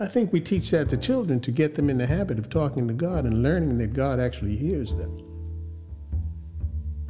I 0.00 0.08
think 0.08 0.32
we 0.32 0.40
teach 0.40 0.72
that 0.72 0.88
to 0.88 0.96
children 0.96 1.38
to 1.38 1.52
get 1.52 1.76
them 1.76 1.88
in 1.88 1.98
the 1.98 2.08
habit 2.08 2.40
of 2.40 2.50
talking 2.50 2.88
to 2.88 2.92
God 2.92 3.24
and 3.24 3.44
learning 3.44 3.78
that 3.78 3.92
God 3.92 4.18
actually 4.18 4.56
hears 4.56 4.96
them. 4.96 5.16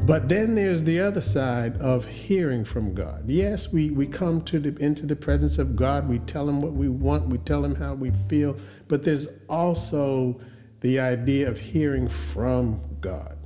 But 0.06 0.28
then 0.28 0.54
there's 0.54 0.84
the 0.84 1.00
other 1.00 1.23
side 1.23 1.78
of 1.78 2.06
hearing 2.06 2.66
from 2.66 2.92
God. 2.92 3.25
Yes, 3.26 3.73
we, 3.73 3.88
we 3.88 4.06
come 4.06 4.42
to 4.42 4.58
the, 4.58 4.76
into 4.76 5.06
the 5.06 5.16
presence 5.16 5.56
of 5.56 5.76
God, 5.76 6.06
we 6.11 6.18
tell 6.18 6.46
Him 6.46 6.61
what 6.61 6.75
we 6.75 6.90
want, 6.90 7.28
we 7.28 7.38
tell 7.38 7.64
Him 7.64 7.75
how 7.75 7.94
we 7.94 8.11
feel, 8.28 8.58
but 8.87 9.02
there's 9.02 9.28
also 9.49 10.38
the 10.80 11.00
idea 11.00 11.49
of 11.49 11.58
hearing 11.58 12.06
from 12.06 12.82
God. 13.00 13.38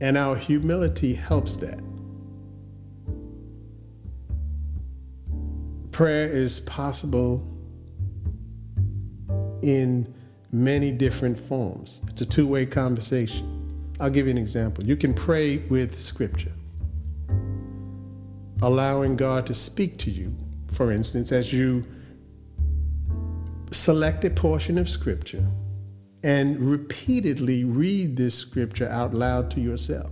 And 0.00 0.16
our 0.16 0.36
humility 0.36 1.14
helps 1.14 1.56
that. 1.56 1.80
Prayer 5.90 6.28
is 6.28 6.60
possible 6.60 7.44
in 9.62 10.14
many 10.52 10.92
different 10.92 11.40
forms. 11.40 12.02
It's 12.08 12.22
a 12.22 12.26
two 12.26 12.46
way 12.46 12.66
conversation. 12.66 13.63
I'll 14.00 14.10
give 14.10 14.26
you 14.26 14.32
an 14.32 14.38
example. 14.38 14.84
You 14.84 14.96
can 14.96 15.14
pray 15.14 15.58
with 15.58 15.98
scripture, 15.98 16.52
allowing 18.62 19.16
God 19.16 19.46
to 19.46 19.54
speak 19.54 19.98
to 19.98 20.10
you. 20.10 20.34
For 20.72 20.90
instance, 20.90 21.30
as 21.30 21.52
you 21.52 21.86
select 23.70 24.24
a 24.24 24.30
portion 24.30 24.78
of 24.78 24.88
scripture 24.88 25.46
and 26.22 26.58
repeatedly 26.58 27.64
read 27.64 28.16
this 28.16 28.34
scripture 28.34 28.88
out 28.88 29.14
loud 29.14 29.50
to 29.52 29.60
yourself. 29.60 30.10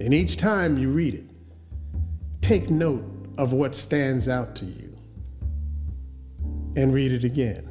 And 0.00 0.14
each 0.14 0.36
time 0.36 0.78
you 0.78 0.90
read 0.90 1.14
it, 1.14 1.24
take 2.40 2.70
note 2.70 3.04
of 3.38 3.52
what 3.52 3.74
stands 3.74 4.28
out 4.28 4.56
to 4.56 4.64
you 4.64 4.96
and 6.76 6.92
read 6.92 7.12
it 7.12 7.24
again 7.24 7.70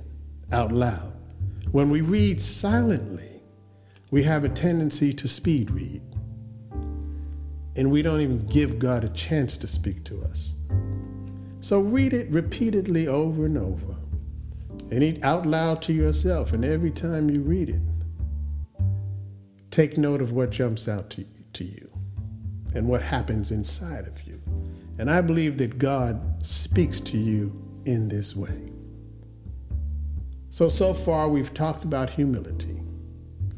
out 0.51 0.71
loud. 0.71 1.13
When 1.71 1.89
we 1.89 2.01
read 2.01 2.39
silently, 2.39 3.34
we 4.11 4.23
have 4.23 4.43
a 4.43 4.49
tendency 4.49 5.13
to 5.13 5.27
speed 5.27 5.71
read. 5.71 6.01
And 7.75 7.91
we 7.91 8.01
don't 8.01 8.21
even 8.21 8.45
give 8.47 8.79
God 8.79 9.03
a 9.03 9.09
chance 9.09 9.57
to 9.57 9.67
speak 9.67 10.03
to 10.05 10.23
us. 10.23 10.53
So 11.59 11.79
read 11.79 12.13
it 12.13 12.29
repeatedly 12.29 13.07
over 13.07 13.45
and 13.45 13.57
over. 13.57 13.95
And 14.91 15.03
eat 15.03 15.23
out 15.23 15.45
loud 15.45 15.81
to 15.83 15.93
yourself. 15.93 16.53
And 16.53 16.63
every 16.63 16.91
time 16.91 17.29
you 17.29 17.41
read 17.41 17.69
it, 17.69 17.81
take 19.71 19.97
note 19.97 20.21
of 20.21 20.31
what 20.31 20.51
jumps 20.51 20.87
out 20.87 21.09
to, 21.09 21.25
to 21.53 21.63
you 21.65 21.89
and 22.75 22.87
what 22.87 23.01
happens 23.01 23.51
inside 23.51 24.07
of 24.07 24.21
you. 24.23 24.39
And 24.97 25.09
I 25.09 25.21
believe 25.21 25.57
that 25.57 25.77
God 25.77 26.45
speaks 26.45 26.99
to 27.01 27.17
you 27.17 27.51
in 27.85 28.07
this 28.07 28.35
way. 28.35 28.71
So, 30.49 30.69
so 30.69 30.93
far 30.93 31.27
we've 31.27 31.53
talked 31.53 31.83
about 31.83 32.11
humility, 32.11 32.79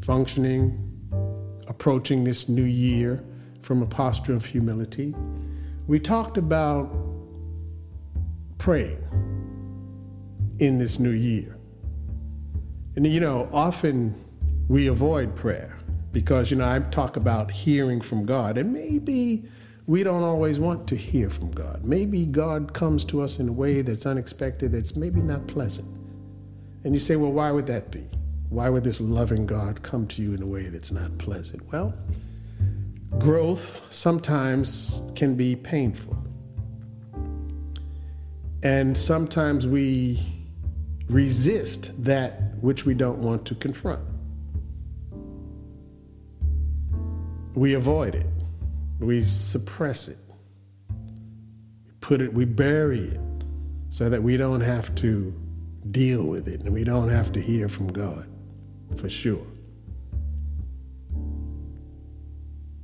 functioning, 0.07 0.71
approaching 1.67 2.23
this 2.23 2.47
new 2.47 2.63
year 2.63 3.21
from 3.61 3.81
a 3.83 3.85
posture 3.85 4.33
of 4.33 4.45
humility. 4.45 5.13
We 5.85 5.99
talked 5.99 6.37
about 6.37 6.95
praying 8.57 9.03
in 10.59 10.77
this 10.77 10.97
new 10.97 11.11
year. 11.11 11.57
And 12.95 13.05
you 13.05 13.19
know, 13.19 13.49
often 13.51 14.15
we 14.69 14.87
avoid 14.87 15.35
prayer 15.35 15.77
because, 16.13 16.51
you 16.51 16.55
know, 16.55 16.69
I 16.69 16.79
talk 16.79 17.17
about 17.17 17.51
hearing 17.51 17.99
from 17.99 18.25
God, 18.25 18.57
and 18.57 18.71
maybe 18.71 19.43
we 19.87 20.03
don't 20.03 20.23
always 20.23 20.57
want 20.57 20.87
to 20.87 20.95
hear 20.95 21.29
from 21.29 21.51
God. 21.51 21.83
Maybe 21.83 22.25
God 22.25 22.73
comes 22.73 23.03
to 23.05 23.21
us 23.21 23.39
in 23.39 23.49
a 23.49 23.53
way 23.53 23.81
that's 23.81 24.05
unexpected, 24.05 24.71
that's 24.71 24.95
maybe 24.95 25.19
not 25.19 25.47
pleasant. 25.47 25.89
And 26.85 26.93
you 26.93 27.01
say, 27.01 27.17
well, 27.17 27.33
why 27.33 27.51
would 27.51 27.67
that 27.67 27.91
be? 27.91 28.09
Why 28.49 28.69
would 28.69 28.85
this 28.85 29.01
loving 29.01 29.45
God 29.45 29.83
come 29.83 30.07
to 30.07 30.21
you 30.21 30.33
in 30.33 30.41
a 30.41 30.47
way 30.47 30.63
that's 30.63 30.91
not 30.91 31.17
pleasant? 31.17 31.69
Well, 31.71 31.93
growth 33.17 33.85
sometimes 33.89 35.01
can 35.15 35.35
be 35.35 35.55
painful. 35.55 36.17
And 38.63 38.97
sometimes 38.97 39.67
we 39.67 40.19
resist 41.09 42.03
that 42.03 42.55
which 42.61 42.85
we 42.85 42.93
don't 42.93 43.19
want 43.19 43.45
to 43.47 43.55
confront. 43.55 44.01
We 47.53 47.73
avoid 47.73 48.15
it. 48.15 48.25
We 48.99 49.23
suppress 49.23 50.07
it. 50.07 50.17
We 50.89 51.91
put 51.99 52.21
it, 52.21 52.33
we 52.33 52.45
bury 52.45 53.01
it 53.01 53.19
so 53.89 54.09
that 54.09 54.23
we 54.23 54.37
don't 54.37 54.61
have 54.61 54.95
to 54.95 55.33
deal 55.91 56.23
with 56.23 56.47
it 56.47 56.61
and 56.61 56.73
we 56.73 56.83
don't 56.83 57.09
have 57.09 57.31
to 57.33 57.41
hear 57.41 57.69
from 57.69 57.91
God 57.91 58.26
for 58.97 59.09
sure. 59.09 59.45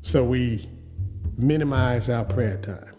So 0.02 0.24
we 0.24 0.70
minimize 1.38 2.10
our 2.10 2.26
prayer 2.26 2.58
time. 2.58 2.96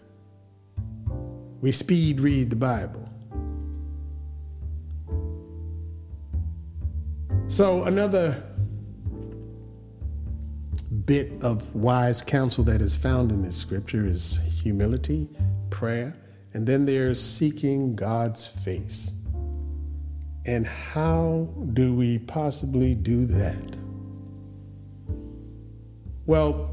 We 1.61 1.71
speed 1.71 2.19
read 2.19 2.49
the 2.49 2.55
Bible. 2.55 3.09
So, 7.47 7.83
another 7.83 8.43
bit 11.05 11.31
of 11.41 11.73
wise 11.75 12.21
counsel 12.21 12.63
that 12.65 12.81
is 12.81 12.95
found 12.95 13.31
in 13.31 13.43
this 13.43 13.55
scripture 13.55 14.05
is 14.05 14.39
humility, 14.61 15.29
prayer, 15.69 16.15
and 16.53 16.65
then 16.65 16.85
there's 16.85 17.21
seeking 17.21 17.95
God's 17.95 18.47
face. 18.47 19.14
And 20.45 20.67
how 20.67 21.49
do 21.73 21.95
we 21.95 22.19
possibly 22.19 22.93
do 22.93 23.25
that? 23.25 23.77
Well, 26.27 26.71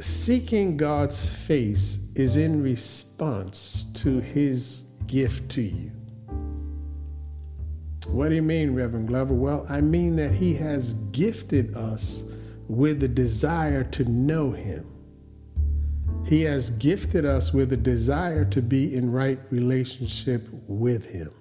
seeking 0.00 0.76
God's 0.76 1.28
face 1.28 1.98
is 2.14 2.36
in 2.36 2.62
response 2.62 3.84
to 3.94 4.20
his 4.20 4.84
gift 5.06 5.48
to 5.50 5.62
you. 5.62 5.90
What 8.08 8.28
do 8.28 8.34
you 8.34 8.42
mean, 8.42 8.74
Reverend 8.74 9.08
Glover? 9.08 9.34
Well, 9.34 9.64
I 9.68 9.80
mean 9.80 10.16
that 10.16 10.32
he 10.32 10.54
has 10.54 10.94
gifted 11.12 11.74
us 11.74 12.24
with 12.68 13.00
the 13.00 13.08
desire 13.08 13.84
to 13.84 14.04
know 14.04 14.50
him. 14.50 14.91
He 16.24 16.42
has 16.42 16.70
gifted 16.70 17.24
us 17.24 17.52
with 17.52 17.72
a 17.72 17.76
desire 17.76 18.44
to 18.46 18.62
be 18.62 18.94
in 18.94 19.12
right 19.12 19.40
relationship 19.50 20.48
with 20.66 21.10
him. 21.10 21.32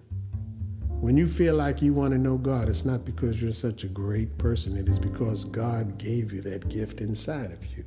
When 1.02 1.18
you 1.18 1.28
feel 1.28 1.56
like 1.56 1.82
you 1.82 1.94
want 1.94 2.14
to 2.14 2.20
know 2.20 2.38
God, 2.38 2.70
it's 2.70 2.86
not 2.86 3.06
because 3.06 3.42
you're 3.42 3.54
such 3.54 3.84
a 3.84 3.88
great 3.88 4.38
person. 4.38 4.78
It 4.78 4.88
is 4.88 5.00
because 5.00 5.46
God 5.46 5.98
gave 5.98 6.32
you 6.32 6.42
that 6.42 6.70
gift 6.70 7.02
inside 7.02 7.52
of 7.52 7.66
you. 7.66 7.84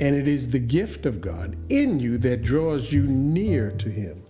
And 0.00 0.16
it 0.16 0.26
is 0.26 0.50
the 0.50 0.58
gift 0.58 1.06
of 1.06 1.20
God 1.20 1.56
in 1.68 2.00
you 2.00 2.18
that 2.18 2.42
draws 2.42 2.92
you 2.92 3.06
near 3.06 3.70
to 3.72 3.88
Him. 3.88 4.24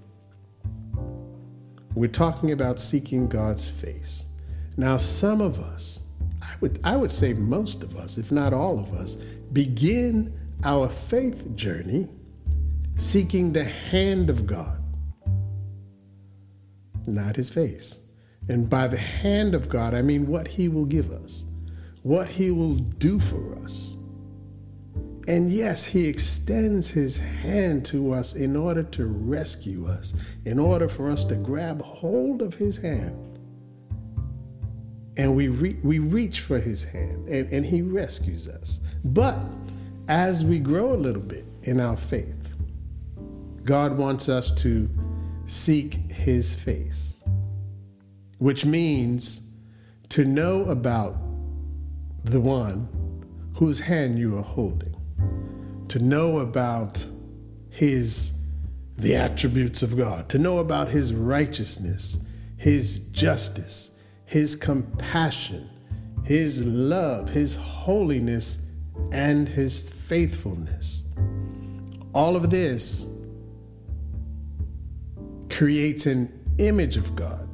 We're 1.94 2.08
talking 2.08 2.52
about 2.52 2.80
seeking 2.80 3.28
God's 3.28 3.68
face. 3.68 4.26
Now, 4.76 4.96
some 4.96 5.40
of 5.40 5.58
us, 5.58 6.00
I 6.42 6.54
would, 6.60 6.80
I 6.84 6.96
would 6.96 7.12
say 7.12 7.32
most 7.32 7.82
of 7.82 7.96
us, 7.96 8.18
if 8.18 8.32
not 8.32 8.52
all 8.52 8.78
of 8.78 8.92
us, 8.92 9.16
begin 9.52 10.38
our 10.64 10.88
faith 10.88 11.54
journey 11.54 12.08
seeking 12.94 13.52
the 13.52 13.64
hand 13.64 14.30
of 14.30 14.46
God 14.46 14.82
not 17.06 17.36
his 17.36 17.50
face. 17.50 17.98
And 18.48 18.68
by 18.68 18.88
the 18.88 18.98
hand 18.98 19.54
of 19.54 19.68
God, 19.68 19.94
I 19.94 20.02
mean 20.02 20.26
what 20.26 20.48
he 20.48 20.68
will 20.68 20.84
give 20.84 21.10
us, 21.10 21.44
what 22.02 22.28
he 22.28 22.50
will 22.50 22.74
do 22.74 23.20
for 23.20 23.58
us. 23.62 23.94
And 25.28 25.52
yes, 25.52 25.84
he 25.84 26.08
extends 26.08 26.90
his 26.90 27.16
hand 27.16 27.86
to 27.86 28.12
us 28.12 28.34
in 28.34 28.56
order 28.56 28.82
to 28.82 29.06
rescue 29.06 29.86
us, 29.86 30.14
in 30.44 30.58
order 30.58 30.88
for 30.88 31.08
us 31.08 31.24
to 31.26 31.36
grab 31.36 31.80
hold 31.82 32.42
of 32.42 32.54
his 32.54 32.76
hand. 32.76 33.16
And 35.16 35.36
we, 35.36 35.46
re- 35.48 35.78
we 35.84 36.00
reach 36.00 36.40
for 36.40 36.58
his 36.58 36.82
hand, 36.82 37.28
and, 37.28 37.48
and 37.52 37.64
he 37.64 37.82
rescues 37.82 38.48
us. 38.48 38.80
But 39.04 39.38
as 40.08 40.44
we 40.44 40.58
grow 40.58 40.94
a 40.94 40.96
little 40.96 41.22
bit 41.22 41.44
in 41.62 41.80
our 41.80 41.96
faith, 41.96 42.56
God 43.64 43.96
wants 43.96 44.28
us 44.28 44.50
to 44.62 44.90
seek 45.46 45.94
his 46.10 46.54
face, 46.54 47.22
which 48.38 48.64
means 48.64 49.42
to 50.08 50.24
know 50.24 50.64
about 50.64 51.16
the 52.24 52.40
one 52.40 52.88
whose 53.56 53.80
hand 53.80 54.18
you 54.18 54.36
are 54.38 54.42
holding, 54.42 54.94
to 55.88 55.98
know 55.98 56.38
about 56.38 57.04
his 57.70 58.32
the 58.98 59.16
attributes 59.16 59.82
of 59.82 59.96
God, 59.96 60.28
to 60.28 60.38
know 60.38 60.58
about 60.58 60.88
his 60.88 61.14
righteousness, 61.14 62.18
his 62.56 62.98
justice, 62.98 63.90
his 64.26 64.54
compassion, 64.54 65.68
his 66.24 66.62
love, 66.64 67.30
his 67.30 67.56
holiness, 67.56 68.61
and 69.12 69.48
his 69.48 69.88
faithfulness. 69.88 71.04
All 72.14 72.36
of 72.36 72.50
this 72.50 73.06
creates 75.50 76.06
an 76.06 76.32
image 76.58 76.96
of 76.96 77.14
God. 77.14 77.48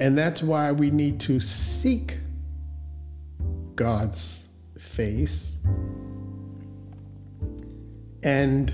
And 0.00 0.16
that's 0.16 0.42
why 0.42 0.72
we 0.72 0.90
need 0.90 1.18
to 1.20 1.40
seek 1.40 2.18
God's 3.74 4.46
face 4.78 5.58
and 8.22 8.72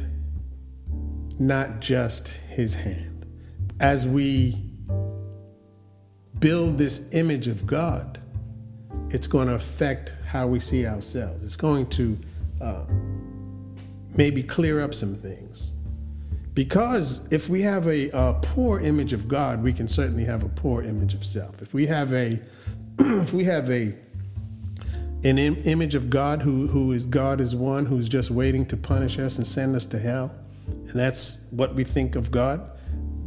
not 1.39 1.81
just 1.81 2.29
his 2.29 2.75
hand. 2.75 3.27
As 3.81 4.07
we 4.07 4.71
build 6.39 6.79
this 6.79 7.13
image 7.13 7.49
of 7.49 7.67
God, 7.67 8.21
it's 9.15 9.29
going 9.29 9.47
to 9.47 9.55
affect 9.55 10.13
how 10.27 10.45
we 10.45 10.59
see 10.59 10.85
ourselves. 10.85 11.45
It's 11.45 11.55
going 11.55 11.87
to 11.91 12.19
uh, 12.61 12.85
maybe 14.17 14.43
clear 14.43 14.81
up 14.81 14.93
some 14.93 15.15
things. 15.15 15.71
Because 16.53 17.33
if 17.33 17.49
we 17.49 17.63
have 17.63 17.87
a, 17.87 18.11
a, 18.11 18.35
poor 18.43 18.81
image 18.81 19.13
of 19.13 19.29
God, 19.29 19.63
we 19.63 19.73
can 19.73 19.87
certainly 19.87 20.25
have 20.25 20.43
a 20.43 20.49
poor 20.49 20.83
image 20.83 21.15
of 21.15 21.25
self. 21.25 21.63
If 21.63 21.73
we 21.73 21.87
have 21.87 22.13
a, 22.13 22.41
if 22.99 23.33
we 23.33 23.45
have 23.45 23.71
a, 23.71 23.97
an 25.23 25.39
Im- 25.39 25.63
image 25.65 25.95
of 25.95 26.11
God 26.11 26.43
who, 26.43 26.67
who 26.67 26.91
is 26.91 27.07
God 27.07 27.41
is 27.41 27.55
one 27.55 27.87
who's 27.87 28.09
just 28.09 28.33
waiting 28.33 28.67
to 28.67 28.77
punish 28.77 29.21
us 29.21 29.39
and 29.39 29.47
send 29.47 29.77
us 29.77 29.85
to 29.87 29.99
hell, 30.01 30.35
and 30.67 30.93
that's 30.93 31.39
what 31.51 31.77
we 31.77 31.85
think 31.85 32.17
of 32.17 32.33
God, 32.33 32.69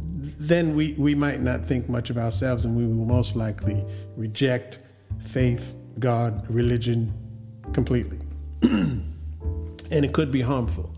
then 0.04 0.76
we, 0.76 0.92
we 0.98 1.14
might 1.14 1.40
not 1.40 1.64
think 1.64 1.88
much 1.88 2.10
of 2.10 2.18
ourselves 2.18 2.66
and 2.66 2.76
we 2.76 2.86
will 2.86 3.06
most 3.06 3.34
likely 3.36 3.86
reject 4.16 4.80
faith, 5.18 5.74
God, 5.98 6.48
religion 6.48 7.12
completely. 7.72 8.18
And 9.90 10.04
it 10.04 10.12
could 10.12 10.30
be 10.30 10.42
harmful 10.42 10.92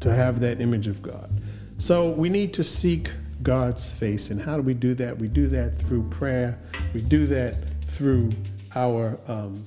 to 0.00 0.14
have 0.14 0.40
that 0.40 0.60
image 0.60 0.86
of 0.86 1.00
God. 1.00 1.40
So 1.78 2.10
we 2.10 2.28
need 2.28 2.52
to 2.54 2.62
seek 2.62 3.10
God's 3.42 3.90
face. 3.90 4.30
And 4.30 4.40
how 4.40 4.56
do 4.56 4.62
we 4.62 4.74
do 4.74 4.94
that? 4.94 5.16
We 5.16 5.28
do 5.28 5.46
that 5.48 5.78
through 5.78 6.08
prayer, 6.10 6.58
we 6.92 7.00
do 7.00 7.26
that 7.26 7.56
through 7.86 8.32
our 8.74 9.18
um, 9.28 9.66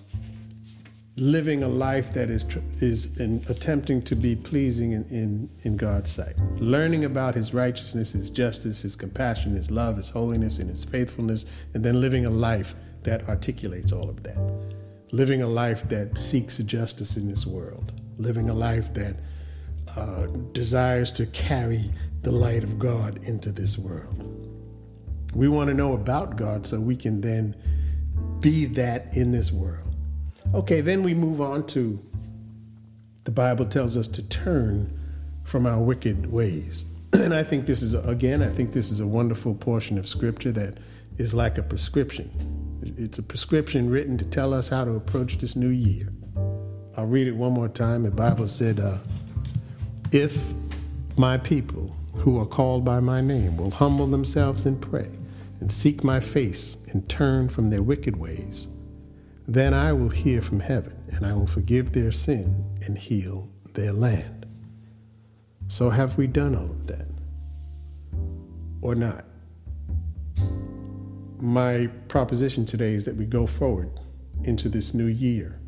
living 1.17 1.63
a 1.63 1.67
life 1.67 2.13
that 2.13 2.29
is 2.29 2.45
is 2.79 3.19
in 3.19 3.43
attempting 3.49 4.01
to 4.01 4.15
be 4.15 4.35
pleasing 4.35 4.93
in, 4.93 5.03
in, 5.05 5.49
in 5.63 5.77
God's 5.77 6.11
sight. 6.11 6.35
Learning 6.57 7.05
about 7.05 7.35
his 7.35 7.53
righteousness, 7.53 8.13
his 8.13 8.29
justice, 8.29 8.81
his 8.81 8.95
compassion, 8.95 9.55
his 9.55 9.71
love, 9.71 9.97
his 9.97 10.09
holiness, 10.09 10.59
and 10.59 10.69
his 10.69 10.83
faithfulness, 10.83 11.45
and 11.73 11.83
then 11.83 11.99
living 11.99 12.25
a 12.25 12.29
life 12.29 12.75
that 13.03 13.27
articulates 13.27 13.91
all 13.91 14.09
of 14.09 14.23
that. 14.23 14.37
Living 15.11 15.41
a 15.41 15.47
life 15.47 15.87
that 15.89 16.17
seeks 16.17 16.57
justice 16.59 17.17
in 17.17 17.27
this 17.27 17.45
world 17.45 17.91
living 18.21 18.49
a 18.49 18.53
life 18.53 18.93
that 18.93 19.15
uh, 19.95 20.27
desires 20.53 21.11
to 21.11 21.25
carry 21.27 21.91
the 22.21 22.31
light 22.31 22.63
of 22.63 22.77
God 22.77 23.23
into 23.23 23.51
this 23.51 23.77
world. 23.77 24.15
We 25.33 25.47
want 25.47 25.69
to 25.69 25.73
know 25.73 25.93
about 25.93 26.35
God 26.35 26.65
so 26.65 26.79
we 26.79 26.95
can 26.95 27.21
then 27.21 27.55
be 28.39 28.65
that 28.65 29.15
in 29.15 29.31
this 29.31 29.51
world. 29.51 29.95
Okay, 30.53 30.81
then 30.81 31.03
we 31.03 31.13
move 31.13 31.41
on 31.41 31.65
to 31.67 31.99
the 33.23 33.31
Bible 33.31 33.65
tells 33.65 33.95
us 33.97 34.07
to 34.07 34.27
turn 34.27 34.99
from 35.43 35.65
our 35.65 35.79
wicked 35.79 36.31
ways. 36.31 36.85
And 37.13 37.33
I 37.33 37.43
think 37.43 37.65
this 37.65 37.81
is, 37.81 37.93
again, 37.93 38.41
I 38.41 38.49
think 38.49 38.71
this 38.71 38.89
is 38.89 38.99
a 38.99 39.05
wonderful 39.05 39.53
portion 39.53 39.97
of 39.97 40.07
Scripture 40.07 40.51
that 40.53 40.77
is 41.17 41.35
like 41.35 41.57
a 41.57 41.63
prescription. 41.63 42.60
It's 42.83 43.19
a 43.19 43.23
prescription 43.23 43.89
written 43.89 44.17
to 44.17 44.25
tell 44.25 44.53
us 44.53 44.69
how 44.69 44.85
to 44.85 44.91
approach 44.91 45.37
this 45.37 45.55
new 45.55 45.69
year. 45.69 46.07
I'll 46.97 47.05
read 47.05 47.27
it 47.27 47.35
one 47.35 47.53
more 47.53 47.69
time. 47.69 48.03
The 48.03 48.11
Bible 48.11 48.47
said, 48.47 48.79
uh, 48.79 48.97
If 50.11 50.53
my 51.17 51.37
people 51.37 51.95
who 52.15 52.39
are 52.39 52.45
called 52.45 52.83
by 52.83 52.99
my 52.99 53.21
name 53.21 53.57
will 53.57 53.71
humble 53.71 54.07
themselves 54.07 54.65
and 54.65 54.81
pray 54.81 55.09
and 55.59 55.71
seek 55.71 56.03
my 56.03 56.19
face 56.19 56.77
and 56.91 57.07
turn 57.07 57.49
from 57.49 57.69
their 57.69 57.83
wicked 57.83 58.17
ways, 58.17 58.67
then 59.47 59.73
I 59.73 59.93
will 59.93 60.09
hear 60.09 60.41
from 60.41 60.59
heaven 60.59 60.95
and 61.09 61.25
I 61.25 61.33
will 61.33 61.47
forgive 61.47 61.91
their 61.91 62.11
sin 62.11 62.65
and 62.85 62.97
heal 62.97 63.49
their 63.73 63.93
land. 63.93 64.45
So, 65.67 65.89
have 65.89 66.17
we 66.17 66.27
done 66.27 66.55
all 66.55 66.69
of 66.69 66.87
that 66.87 67.07
or 68.81 68.95
not? 68.95 69.25
My 71.41 71.87
proposition 72.07 72.67
today 72.67 72.93
is 72.93 73.05
that 73.05 73.15
we 73.15 73.25
go 73.25 73.47
forward 73.47 73.99
into 74.43 74.69
this 74.69 74.93
new 74.93 75.07
year 75.07 75.59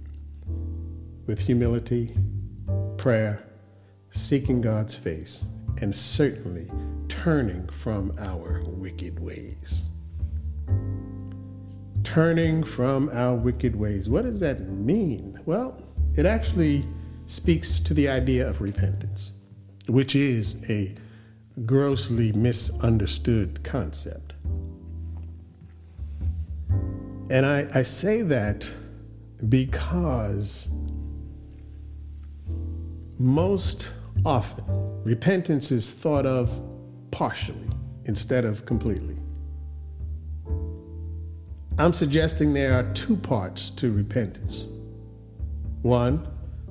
with 1.25 1.39
humility, 1.39 2.15
prayer, 2.97 3.43
seeking 4.11 4.61
God's 4.61 4.93
face, 4.93 5.45
and 5.81 5.95
certainly 5.95 6.69
turning 7.07 7.67
from 7.69 8.13
our 8.19 8.61
wicked 8.67 9.19
ways. 9.19 9.81
Turning 12.03 12.61
from 12.61 13.09
our 13.11 13.33
wicked 13.33 13.75
ways. 13.75 14.07
What 14.07 14.25
does 14.25 14.41
that 14.41 14.61
mean? 14.69 15.39
Well, 15.47 15.83
it 16.15 16.27
actually 16.27 16.85
speaks 17.25 17.79
to 17.79 17.95
the 17.95 18.09
idea 18.09 18.47
of 18.47 18.61
repentance, 18.61 19.33
which 19.87 20.15
is 20.15 20.69
a 20.69 20.93
grossly 21.65 22.31
misunderstood 22.31 23.63
concept. 23.63 24.22
And 27.29 27.45
I, 27.45 27.67
I 27.73 27.81
say 27.81 28.21
that 28.23 28.69
because 29.49 30.69
most 33.19 33.91
often, 34.25 34.63
repentance 35.03 35.71
is 35.71 35.89
thought 35.89 36.25
of 36.25 36.61
partially 37.11 37.69
instead 38.05 38.45
of 38.45 38.65
completely. 38.65 39.17
I'm 41.77 41.93
suggesting 41.93 42.53
there 42.53 42.73
are 42.73 42.83
two 42.93 43.15
parts 43.15 43.69
to 43.71 43.91
repentance. 43.91 44.65
One, 45.81 46.27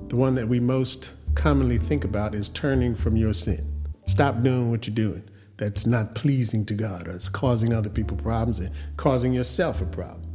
the 0.07 0.15
one 0.15 0.35
that 0.35 0.47
we 0.47 0.59
most 0.59 1.13
commonly 1.35 1.77
think 1.77 2.05
about 2.05 2.35
is 2.35 2.47
turning 2.49 2.95
from 2.95 3.17
your 3.17 3.33
sin. 3.33 3.69
Stop 4.05 4.41
doing 4.41 4.71
what 4.71 4.87
you're 4.87 4.95
doing 4.95 5.23
that's 5.57 5.85
not 5.85 6.15
pleasing 6.15 6.65
to 6.65 6.73
God 6.73 7.07
or 7.07 7.11
it's 7.11 7.29
causing 7.29 7.73
other 7.73 7.89
people 7.89 8.17
problems 8.17 8.59
and 8.59 8.71
causing 8.97 9.33
yourself 9.33 9.81
a 9.81 9.85
problem. 9.85 10.32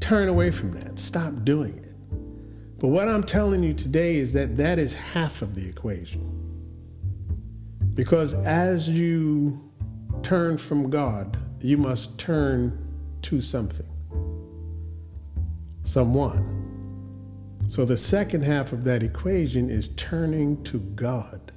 Turn 0.00 0.28
away 0.28 0.50
from 0.50 0.72
that. 0.72 0.98
Stop 0.98 1.44
doing 1.44 1.76
it. 1.78 1.88
But 2.78 2.88
what 2.88 3.08
I'm 3.08 3.24
telling 3.24 3.62
you 3.62 3.74
today 3.74 4.16
is 4.16 4.32
that 4.34 4.56
that 4.56 4.78
is 4.78 4.94
half 4.94 5.42
of 5.42 5.54
the 5.54 5.68
equation. 5.68 6.34
Because 7.94 8.34
as 8.34 8.88
you 8.88 9.60
turn 10.22 10.56
from 10.58 10.88
God, 10.88 11.36
you 11.60 11.76
must 11.76 12.18
turn 12.18 12.78
to 13.22 13.40
something, 13.40 13.88
someone. 15.82 16.54
So 17.66 17.84
the 17.84 17.96
second 17.96 18.42
half 18.44 18.72
of 18.72 18.84
that 18.84 19.02
equation 19.02 19.68
is 19.68 19.88
turning 19.88 20.62
to 20.64 20.78
God 20.78 21.52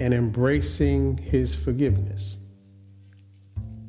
and 0.00 0.14
embracing 0.14 1.18
His 1.18 1.54
forgiveness. 1.54 2.38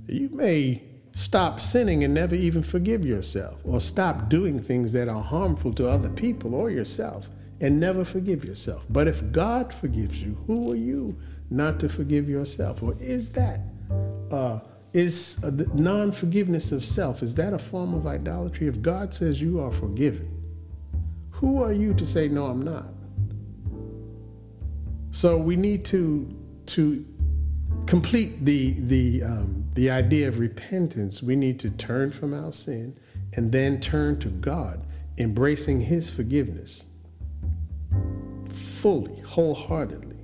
You 0.07 0.29
may 0.29 0.83
stop 1.15 1.61
sinning 1.61 2.03
and 2.03 2.13
never 2.13 2.35
even 2.35 2.61
forgive 2.61 3.05
yourself, 3.05 3.61
or 3.63 3.79
stop 3.79 4.29
doing 4.29 4.59
things 4.59 4.91
that 4.91 5.07
are 5.07 5.23
harmful 5.23 5.73
to 5.73 5.87
other 5.87 6.09
people 6.09 6.53
or 6.53 6.69
yourself 6.69 7.29
and 7.61 7.79
never 7.79 8.03
forgive 8.03 8.43
yourself. 8.43 8.85
But 8.89 9.07
if 9.07 9.31
God 9.31 9.73
forgives 9.73 10.21
you, 10.21 10.37
who 10.45 10.73
are 10.73 10.75
you 10.75 11.17
not 11.49 11.79
to 11.79 11.87
forgive 11.87 12.27
yourself? 12.27 12.83
Or 12.83 12.95
is 12.99 13.31
that 13.31 13.61
uh, 14.29 14.59
is 14.93 15.41
uh, 15.41 15.51
non-forgiveness 15.73 16.73
of 16.73 16.83
self? 16.83 17.23
Is 17.23 17.35
that 17.35 17.53
a 17.53 17.59
form 17.59 17.93
of 17.93 18.05
idolatry? 18.05 18.67
If 18.67 18.81
God 18.81 19.13
says 19.13 19.41
you 19.41 19.61
are 19.61 19.71
forgiven, 19.71 20.29
who 21.31 21.63
are 21.63 21.71
you 21.71 21.93
to 21.93 22.05
say 22.05 22.27
no? 22.27 22.47
I'm 22.47 22.65
not. 22.65 22.87
So 25.11 25.37
we 25.37 25.55
need 25.55 25.85
to 25.85 26.29
to 26.65 27.05
complete 27.85 28.45
the 28.45 28.73
the 28.79 29.23
um, 29.23 29.65
the 29.73 29.89
idea 29.89 30.27
of 30.27 30.39
repentance, 30.39 31.21
we 31.21 31.35
need 31.35 31.59
to 31.59 31.69
turn 31.69 32.11
from 32.11 32.33
our 32.33 32.51
sin 32.51 32.97
and 33.33 33.51
then 33.51 33.79
turn 33.79 34.19
to 34.19 34.29
God, 34.29 34.85
embracing 35.17 35.81
His 35.81 36.09
forgiveness 36.09 36.85
fully, 38.49 39.19
wholeheartedly. 39.21 40.15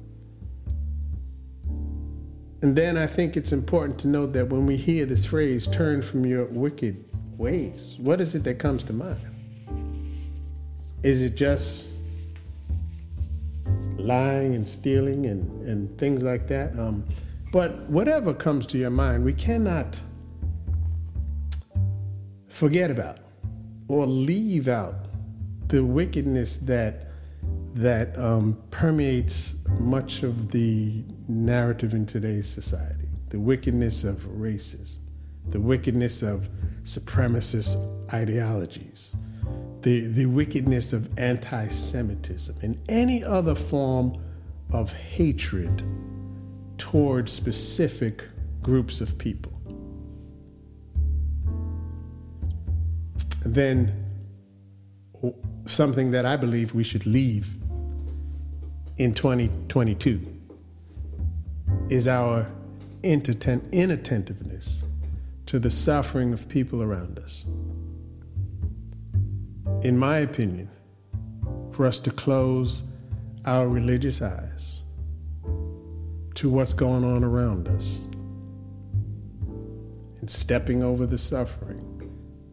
And 2.64 2.76
then 2.76 2.96
I 2.96 3.08
think 3.08 3.36
it's 3.36 3.52
important 3.52 3.98
to 4.00 4.08
note 4.08 4.34
that 4.34 4.50
when 4.50 4.68
we 4.68 4.78
hear 4.78 5.06
this 5.06 5.26
phrase, 5.26 5.66
turn 5.66 6.04
from 6.04 6.26
your 6.26 6.46
wicked 6.46 7.04
ways, 7.36 7.96
what 7.98 8.22
is 8.22 8.36
it 8.36 8.44
that 8.44 8.60
comes 8.60 8.84
to 8.84 8.94
mind? 8.94 9.18
Is 11.02 11.24
it 11.24 11.34
just 11.36 11.90
lying 13.98 14.54
and 14.54 14.68
stealing 14.68 15.26
and, 15.26 15.68
and 15.68 15.98
things 15.98 16.22
like 16.22 16.48
that? 16.50 16.78
Um, 16.78 17.04
but 17.52 17.90
whatever 17.90 18.34
comes 18.34 18.66
to 18.68 18.78
your 18.78 18.90
mind, 18.90 19.26
we 19.26 19.34
cannot 19.34 20.02
forget 22.48 22.90
about 22.90 23.20
or 23.88 24.06
leave 24.06 24.68
out 24.68 25.08
the 25.68 25.84
wickedness 25.84 26.58
that 26.58 27.08
that 27.74 28.18
um, 28.20 28.62
permeates 28.70 29.56
much 29.80 30.24
of 30.24 30.52
the 30.52 31.04
narrative 31.30 31.94
in 31.94 32.06
today's 32.06 32.48
society. 32.48 33.08
The 33.30 33.40
wickedness 33.40 34.04
of 34.04 34.18
racism, 34.26 34.98
the 35.48 35.62
wickedness 35.62 36.22
of 36.22 36.50
supremacist 36.84 37.78
ideologies, 38.14 39.16
the, 39.82 40.08
the 40.08 40.26
wickedness 40.26 40.92
of 40.92 41.10
anti 41.18 41.68
Semitism, 41.70 42.58
and 42.62 42.78
any 42.90 43.24
other 43.24 43.56
form 43.56 44.22
of 44.74 44.92
hatred 44.94 45.82
towards 46.82 47.32
specific 47.32 48.24
groups 48.64 49.02
of 49.02 49.18
people. 49.20 49.52
then 53.44 53.92
something 55.66 56.12
that 56.12 56.26
I 56.26 56.36
believe 56.38 56.74
we 56.74 56.84
should 56.84 57.06
leave 57.06 57.54
in 58.98 59.14
2022 59.14 60.26
is 61.90 62.08
our 62.08 62.52
inattentiveness 63.04 64.86
to 65.48 65.60
the 65.60 65.72
suffering 65.72 66.34
of 66.34 66.48
people 66.48 66.82
around 66.82 67.20
us. 67.20 67.46
In 69.84 69.98
my 69.98 70.18
opinion, 70.18 70.70
for 71.72 71.86
us 71.86 71.98
to 72.00 72.12
close 72.12 72.84
our 73.46 73.68
religious 73.68 74.22
eyes 74.22 74.81
to 76.36 76.50
what's 76.50 76.74
going 76.74 77.04
on 77.04 77.24
around 77.24 77.68
us. 77.68 78.00
And 80.20 80.30
stepping 80.30 80.84
over 80.84 81.06
the 81.06 81.18
suffering 81.18 81.88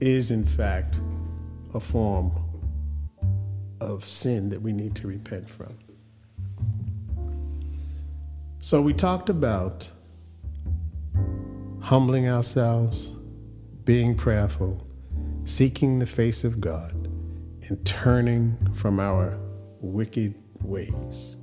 is, 0.01 0.31
in 0.31 0.45
fact, 0.45 1.01
a 1.75 1.81
form 1.81 2.33
of 3.81 4.05
sin 4.05 4.49
that 4.51 4.63
we 4.63 4.73
need 4.73 4.95
to 4.97 5.07
repent 5.07 5.49
from. 5.49 5.79
So, 8.61 8.83
we 8.83 8.93
talked 8.93 9.29
about 9.29 9.91
humbling 11.81 12.29
ourselves, 12.29 13.13
being 13.85 14.15
prayerful, 14.15 14.87
seeking 15.45 15.99
the 15.99 16.07
face 16.07 16.45
of 16.45 16.61
God, 16.61 16.93
and 17.69 17.83
turning 17.87 18.57
from 18.75 19.01
our 19.01 19.39
wicked 19.81 20.35
ways. 20.63 21.38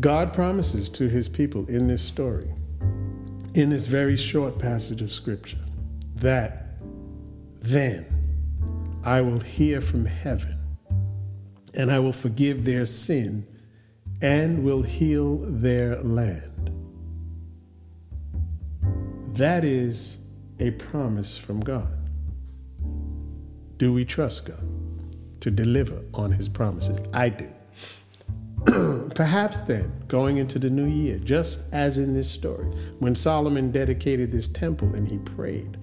God 0.00 0.34
promises 0.34 0.88
to 0.90 1.08
his 1.08 1.28
people 1.28 1.66
in 1.66 1.86
this 1.86 2.02
story, 2.02 2.50
in 3.54 3.70
this 3.70 3.86
very 3.86 4.16
short 4.16 4.58
passage 4.58 5.00
of 5.00 5.10
scripture, 5.10 5.58
that 6.16 6.66
then 7.60 8.06
I 9.04 9.20
will 9.20 9.40
hear 9.40 9.80
from 9.80 10.04
heaven 10.04 10.58
and 11.74 11.90
I 11.90 11.98
will 11.98 12.12
forgive 12.12 12.64
their 12.64 12.86
sin 12.86 13.46
and 14.22 14.64
will 14.64 14.82
heal 14.82 15.38
their 15.38 16.02
land. 16.02 16.70
That 19.34 19.64
is 19.64 20.18
a 20.58 20.70
promise 20.72 21.36
from 21.36 21.60
God. 21.60 21.92
Do 23.76 23.92
we 23.92 24.04
trust 24.04 24.46
God 24.46 24.64
to 25.40 25.50
deliver 25.50 26.02
on 26.14 26.32
his 26.32 26.48
promises? 26.48 26.98
I 27.12 27.28
do. 27.28 27.48
Perhaps 29.14 29.62
then, 29.62 29.92
going 30.08 30.38
into 30.38 30.58
the 30.58 30.70
new 30.70 30.86
year, 30.86 31.18
just 31.18 31.60
as 31.72 31.98
in 31.98 32.14
this 32.14 32.30
story, 32.30 32.66
when 32.98 33.14
Solomon 33.14 33.70
dedicated 33.70 34.32
this 34.32 34.48
temple 34.48 34.94
and 34.94 35.06
he 35.08 35.18
prayed 35.18 35.76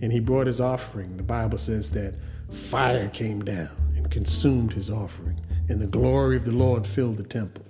and 0.00 0.12
he 0.12 0.20
brought 0.20 0.46
his 0.46 0.60
offering, 0.60 1.16
the 1.16 1.22
Bible 1.22 1.58
says 1.58 1.90
that 1.92 2.14
fire 2.50 3.08
came 3.08 3.44
down 3.44 3.70
and 3.96 4.10
consumed 4.10 4.72
his 4.72 4.90
offering, 4.90 5.40
and 5.68 5.80
the 5.80 5.86
glory 5.86 6.36
of 6.36 6.44
the 6.44 6.52
Lord 6.52 6.86
filled 6.86 7.16
the 7.16 7.24
temple. 7.24 7.64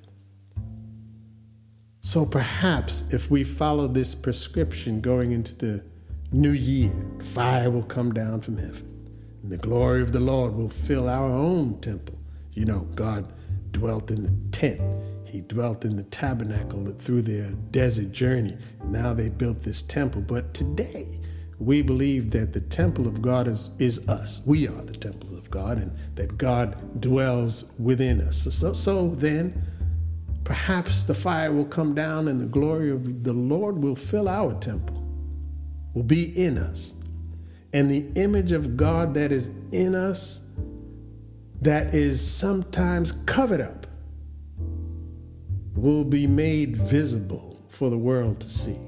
So 2.01 2.27
perhaps 2.27 3.05
if 3.13 3.31
we 3.31 3.45
follow 3.45 3.87
this 3.89 4.15
prescription 4.15 5.01
going 5.01 5.33
into 5.33 5.55
the 5.55 5.85
new 6.33 6.53
year, 6.53 6.93
fire 7.21 7.71
will 7.71 7.83
come 7.83 8.13
down 8.13 8.41
from 8.41 8.57
heaven, 8.57 9.11
and 9.43 9.53
the 9.53 9.59
glory 9.59 10.03
of 10.03 10.13
the 10.13 10.21
Lord 10.21 10.55
will 10.55 10.69
fill 10.69 11.09
our 11.09 11.31
own 11.31 11.81
temple. 11.81 12.19
You 12.53 12.65
know, 12.67 12.81
God 12.95 13.33
dwelt 13.75 14.11
in 14.11 14.23
the 14.23 14.57
tent. 14.57 14.81
He 15.27 15.41
dwelt 15.43 15.85
in 15.85 15.97
the 15.97 16.05
tabernacle 16.05 16.87
through 16.93 17.23
their 17.23 17.51
desert 17.71 18.13
journey. 18.13 18.57
Now 18.85 19.13
they 19.13 19.29
built 19.29 19.63
this 19.63 19.83
temple. 19.83 20.23
But 20.23 20.55
today, 20.55 21.19
we 21.59 21.83
believe 21.83 22.31
that 22.31 22.53
the 22.53 22.61
temple 22.61 23.07
of 23.07 23.21
God 23.21 23.49
is, 23.49 23.71
is 23.79 24.09
us. 24.09 24.43
We 24.47 24.69
are 24.69 24.83
the 24.83 24.93
temple 24.93 25.37
of 25.37 25.51
God, 25.51 25.79
and 25.79 25.93
that 26.15 26.39
God 26.39 27.01
dwells 27.01 27.71
within 27.79 28.21
us. 28.21 28.47
So, 28.55 28.73
so 28.73 29.09
then, 29.11 29.61
perhaps 30.45 31.03
the 31.03 31.15
fire 31.15 31.53
will 31.53 31.65
come 31.65 31.95
down 31.95 32.29
and 32.29 32.41
the 32.41 32.47
glory 32.47 32.91
of 32.91 33.25
the 33.25 33.33
Lord 33.33 33.83
will 33.83 33.97
fill 33.97 34.29
our 34.29 34.55
temple, 34.55 35.03
will 35.95 36.05
be 36.05 36.25
in 36.41 36.59
us. 36.59 36.95
And 37.73 37.91
the 37.91 38.07
image 38.15 38.53
of 38.53 38.77
God 38.77 39.15
that 39.15 39.33
is 39.33 39.51
in 39.73 39.97
us 39.97 40.44
that 41.65 41.95
is 41.95 42.21
sometimes 42.21 43.13
covered 43.25 43.63
up 43.63 43.87
will 45.75 46.05
be 46.05 46.27
made 46.27 46.77
visible 46.77 47.59
for 47.69 47.89
the 47.89 47.97
world 47.97 48.39
to 48.41 48.51
see. 48.51 48.79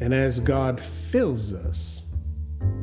And 0.00 0.12
as 0.12 0.40
God 0.40 0.80
fills 0.80 1.54
us, 1.54 2.04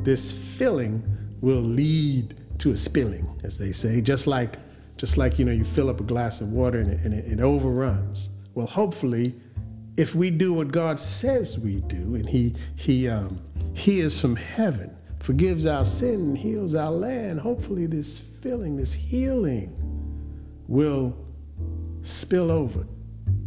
this 0.02 0.32
filling 0.32 1.06
will 1.42 1.60
lead 1.60 2.34
to 2.58 2.72
a 2.72 2.76
spilling, 2.76 3.28
as 3.44 3.58
they 3.58 3.70
say, 3.70 4.00
just 4.00 4.26
like 4.26 4.56
just 4.96 5.18
like 5.18 5.38
you 5.38 5.44
know 5.44 5.52
you 5.52 5.64
fill 5.64 5.90
up 5.90 6.00
a 6.00 6.04
glass 6.04 6.40
of 6.40 6.52
water 6.52 6.78
and, 6.78 6.92
it, 6.92 7.00
and 7.04 7.12
it, 7.12 7.26
it 7.26 7.40
overruns. 7.40 8.30
Well, 8.54 8.66
hopefully, 8.66 9.34
if 9.96 10.14
we 10.14 10.30
do 10.30 10.54
what 10.54 10.72
God 10.72 10.98
says 10.98 11.58
we 11.58 11.80
do, 11.82 12.14
and 12.14 12.28
He 12.28 12.54
He 12.74 13.06
um, 13.06 13.42
hears 13.74 14.18
from 14.18 14.36
heaven, 14.36 14.96
forgives 15.24 15.64
our 15.64 15.86
sin, 15.86 16.20
and 16.20 16.38
heals 16.38 16.74
our 16.74 16.90
land, 16.90 17.40
hopefully 17.40 17.86
this 17.86 18.20
filling, 18.20 18.76
this 18.76 18.92
healing, 18.92 19.74
will 20.68 21.16
spill 22.02 22.50
over 22.50 22.86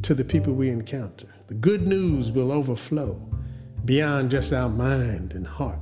to 0.01 0.15
the 0.15 0.25
people 0.25 0.53
we 0.53 0.69
encounter. 0.69 1.27
The 1.45 1.53
good 1.53 1.87
news 1.87 2.31
will 2.31 2.51
overflow 2.51 3.21
beyond 3.85 4.31
just 4.31 4.51
our 4.53 4.69
mind 4.69 5.33
and 5.33 5.45
heart. 5.45 5.77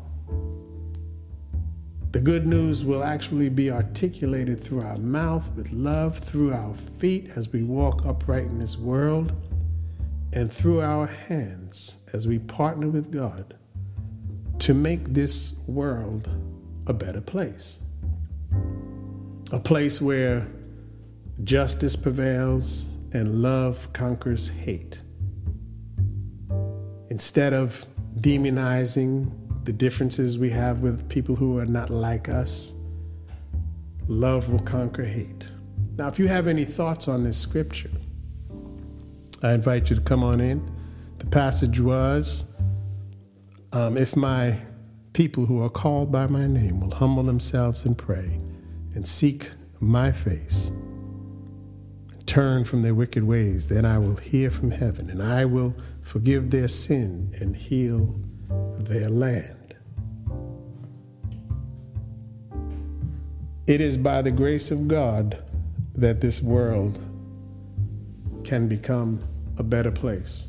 The 2.12 2.20
good 2.20 2.46
news 2.46 2.84
will 2.84 3.02
actually 3.02 3.48
be 3.48 3.72
articulated 3.72 4.60
through 4.60 4.82
our 4.82 4.98
mouth 4.98 5.50
with 5.56 5.72
love, 5.72 6.20
through 6.20 6.52
our 6.52 6.74
feet 7.00 7.32
as 7.38 7.54
we 7.54 7.64
walk 7.64 8.06
upright 8.06 8.44
in 8.44 8.60
this 8.60 8.78
world, 8.78 9.32
and 10.34 10.52
through 10.52 10.82
our 10.82 11.08
hands 11.08 12.00
as 12.12 12.28
we 12.28 12.38
partner 12.38 12.90
with 12.90 13.12
God 13.14 13.56
to 14.60 14.74
make 14.74 15.13
this 15.13 15.54
world 15.68 16.30
a 16.88 16.94
better 16.94 17.22
place. 17.22 17.80
A 19.52 19.60
place 19.60 20.02
where 20.02 20.48
justice 21.44 21.96
prevails 21.96 22.88
and 23.13 23.41
love 23.41 23.91
conquers 23.94 24.50
hate. 24.50 25.02
Instead 27.10 27.54
of 27.54 27.86
demonizing 28.20 29.32
the 29.65 29.74
differences 29.74 30.38
we 30.38 30.50
have 30.50 30.80
with 30.80 31.08
people 31.10 31.36
who 31.36 31.58
are 31.58 31.65
not 31.65 31.89
like 31.89 32.30
us, 32.30 32.74
love 34.08 34.50
will 34.50 34.60
conquer 34.60 35.04
hate. 35.04 35.48
Now, 35.98 36.08
if 36.08 36.20
you 36.20 36.28
have 36.28 36.48
any 36.48 36.65
thoughts 36.65 37.08
on 37.08 37.24
this 37.24 37.38
scripture, 37.38 37.91
I 39.41 39.54
invite 39.54 39.89
you 39.89 39.96
to 39.96 40.02
come 40.02 40.24
on 40.24 40.41
in. 40.41 40.72
The 41.20 41.26
passage 41.28 41.80
was 41.80 42.55
um, 43.76 43.98
If 43.98 44.16
my 44.16 44.58
people 45.12 45.46
who 45.46 45.62
are 45.62 45.70
called 45.70 46.12
by 46.12 46.28
my 46.28 46.48
name 46.48 46.80
will 46.80 46.96
humble 46.96 47.24
themselves 47.24 47.86
and 47.86 47.98
pray 47.98 48.40
and 48.96 49.06
seek 49.06 49.52
my 49.82 50.12
face, 50.12 50.72
and 52.14 52.26
turn 52.26 52.64
from 52.64 52.82
their 52.82 52.96
wicked 52.96 53.26
ways, 53.26 53.68
then 53.68 53.86
I 53.86 54.00
will 54.00 54.16
hear 54.16 54.50
from 54.50 54.72
heaven 54.72 55.10
and 55.10 55.22
I 55.22 55.44
will 55.44 55.76
forgive 56.02 56.52
their 56.52 56.70
sin 56.70 57.34
and 57.42 57.56
heal 57.56 58.16
their 58.80 59.10
land. 59.10 59.76
It 63.68 63.82
is 63.82 63.98
by 63.98 64.22
the 64.22 64.32
grace 64.32 64.72
of 64.72 64.88
God 64.88 65.44
that 65.96 66.22
this 66.22 66.42
world 66.42 67.00
can 68.44 68.68
become 68.68 69.28
a 69.58 69.64
better 69.64 69.92
place. 69.92 70.48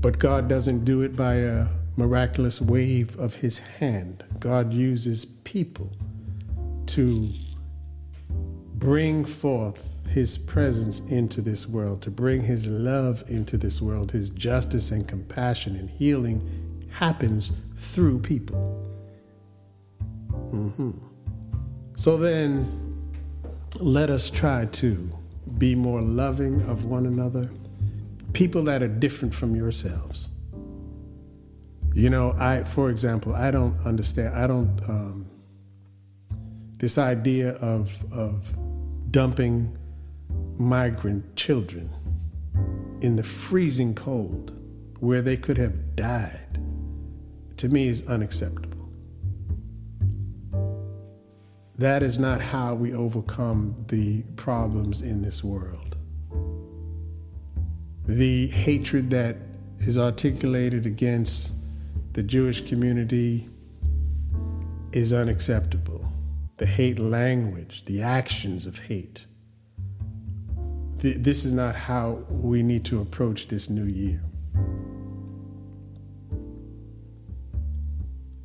But 0.00 0.18
God 0.18 0.48
doesn't 0.48 0.84
do 0.84 1.02
it 1.02 1.16
by 1.16 1.34
a 1.34 1.66
miraculous 1.96 2.60
wave 2.60 3.18
of 3.18 3.34
his 3.36 3.58
hand. 3.58 4.24
God 4.38 4.72
uses 4.72 5.24
people 5.24 5.92
to 6.86 7.28
bring 8.74 9.24
forth 9.24 9.96
his 10.08 10.38
presence 10.38 11.00
into 11.00 11.42
this 11.42 11.68
world, 11.68 12.00
to 12.02 12.10
bring 12.10 12.42
his 12.42 12.66
love 12.68 13.24
into 13.28 13.56
this 13.56 13.82
world. 13.82 14.12
His 14.12 14.30
justice 14.30 14.90
and 14.90 15.06
compassion 15.06 15.76
and 15.76 15.90
healing 15.90 16.88
happens 16.90 17.52
through 17.76 18.20
people. 18.20 18.88
Mm-hmm. 20.52 20.92
So 21.96 22.16
then, 22.16 23.12
let 23.80 24.08
us 24.10 24.30
try 24.30 24.66
to 24.66 25.10
be 25.58 25.74
more 25.74 26.00
loving 26.00 26.62
of 26.62 26.84
one 26.84 27.06
another, 27.06 27.50
people 28.32 28.62
that 28.64 28.82
are 28.82 28.88
different 28.88 29.34
from 29.34 29.54
yourselves. 29.56 30.30
You 31.94 32.10
know, 32.10 32.34
I, 32.38 32.64
for 32.64 32.90
example, 32.90 33.34
I 33.34 33.50
don't 33.50 33.78
understand, 33.84 34.36
I 34.36 34.46
don't, 34.46 34.80
um, 34.88 35.30
this 36.76 36.98
idea 36.98 37.56
of, 37.56 38.04
of 38.12 38.56
dumping 39.10 39.76
migrant 40.58 41.34
children 41.34 41.90
in 43.00 43.16
the 43.16 43.22
freezing 43.22 43.94
cold 43.94 44.52
where 45.00 45.22
they 45.22 45.36
could 45.36 45.56
have 45.58 45.96
died, 45.96 46.60
to 47.56 47.68
me 47.68 47.88
is 47.88 48.06
unacceptable. 48.06 48.88
That 51.76 52.02
is 52.02 52.18
not 52.18 52.40
how 52.40 52.74
we 52.74 52.92
overcome 52.92 53.84
the 53.88 54.22
problems 54.34 55.00
in 55.00 55.22
this 55.22 55.44
world. 55.44 55.87
The 58.08 58.46
hatred 58.46 59.10
that 59.10 59.36
is 59.80 59.98
articulated 59.98 60.86
against 60.86 61.52
the 62.14 62.22
Jewish 62.22 62.66
community 62.66 63.50
is 64.92 65.12
unacceptable. 65.12 66.10
The 66.56 66.64
hate 66.64 66.98
language, 66.98 67.84
the 67.84 68.00
actions 68.00 68.64
of 68.64 68.78
hate. 68.78 69.26
This 70.96 71.44
is 71.44 71.52
not 71.52 71.76
how 71.76 72.24
we 72.30 72.62
need 72.62 72.86
to 72.86 73.02
approach 73.02 73.48
this 73.48 73.68
new 73.68 73.84
year. 73.84 74.22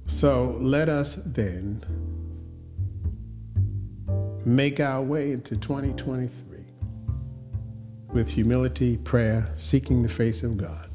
So 0.08 0.58
let 0.60 0.90
us 0.90 1.16
then 1.16 1.86
make 4.46 4.82
our 4.82 5.02
way 5.02 5.32
into 5.32 5.56
2023 5.56 6.53
with 8.14 8.30
humility, 8.30 8.96
prayer, 8.98 9.52
seeking 9.58 10.04
the 10.04 10.10
face 10.10 10.44
of 10.44 10.56
God, 10.56 10.90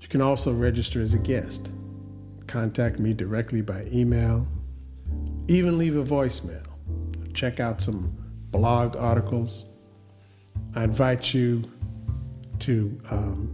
You 0.01 0.07
can 0.07 0.21
also 0.21 0.51
register 0.51 1.03
as 1.03 1.13
a 1.13 1.19
guest. 1.19 1.69
Contact 2.47 2.97
me 2.97 3.13
directly 3.13 3.61
by 3.61 3.85
email 3.93 4.47
even 5.47 5.77
leave 5.77 5.95
a 5.95 6.03
voicemail. 6.03 6.65
Check 7.33 7.59
out 7.59 7.81
some 7.81 8.15
blog 8.51 8.95
articles. 8.95 9.65
I 10.75 10.83
invite 10.85 11.33
you 11.33 11.69
to 12.59 12.99
um, 13.09 13.53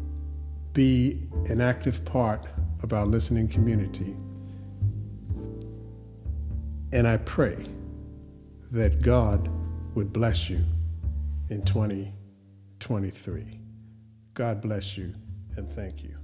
be 0.74 1.28
an 1.50 1.62
active 1.62 2.06
part 2.06 2.46
of 2.84 2.94
our 2.94 3.06
listening 3.06 3.48
community. 3.48 4.16
And 6.92 7.08
I 7.08 7.18
pray 7.18 7.66
that 8.72 9.02
God 9.02 9.50
would 9.96 10.14
bless 10.14 10.50
you 10.50 10.64
in 11.50 11.64
2023. 11.64 13.60
God 14.34 14.62
bless 14.62 14.98
you 14.98 15.14
and 15.58 15.72
thank 15.72 16.04
you. 16.04 16.19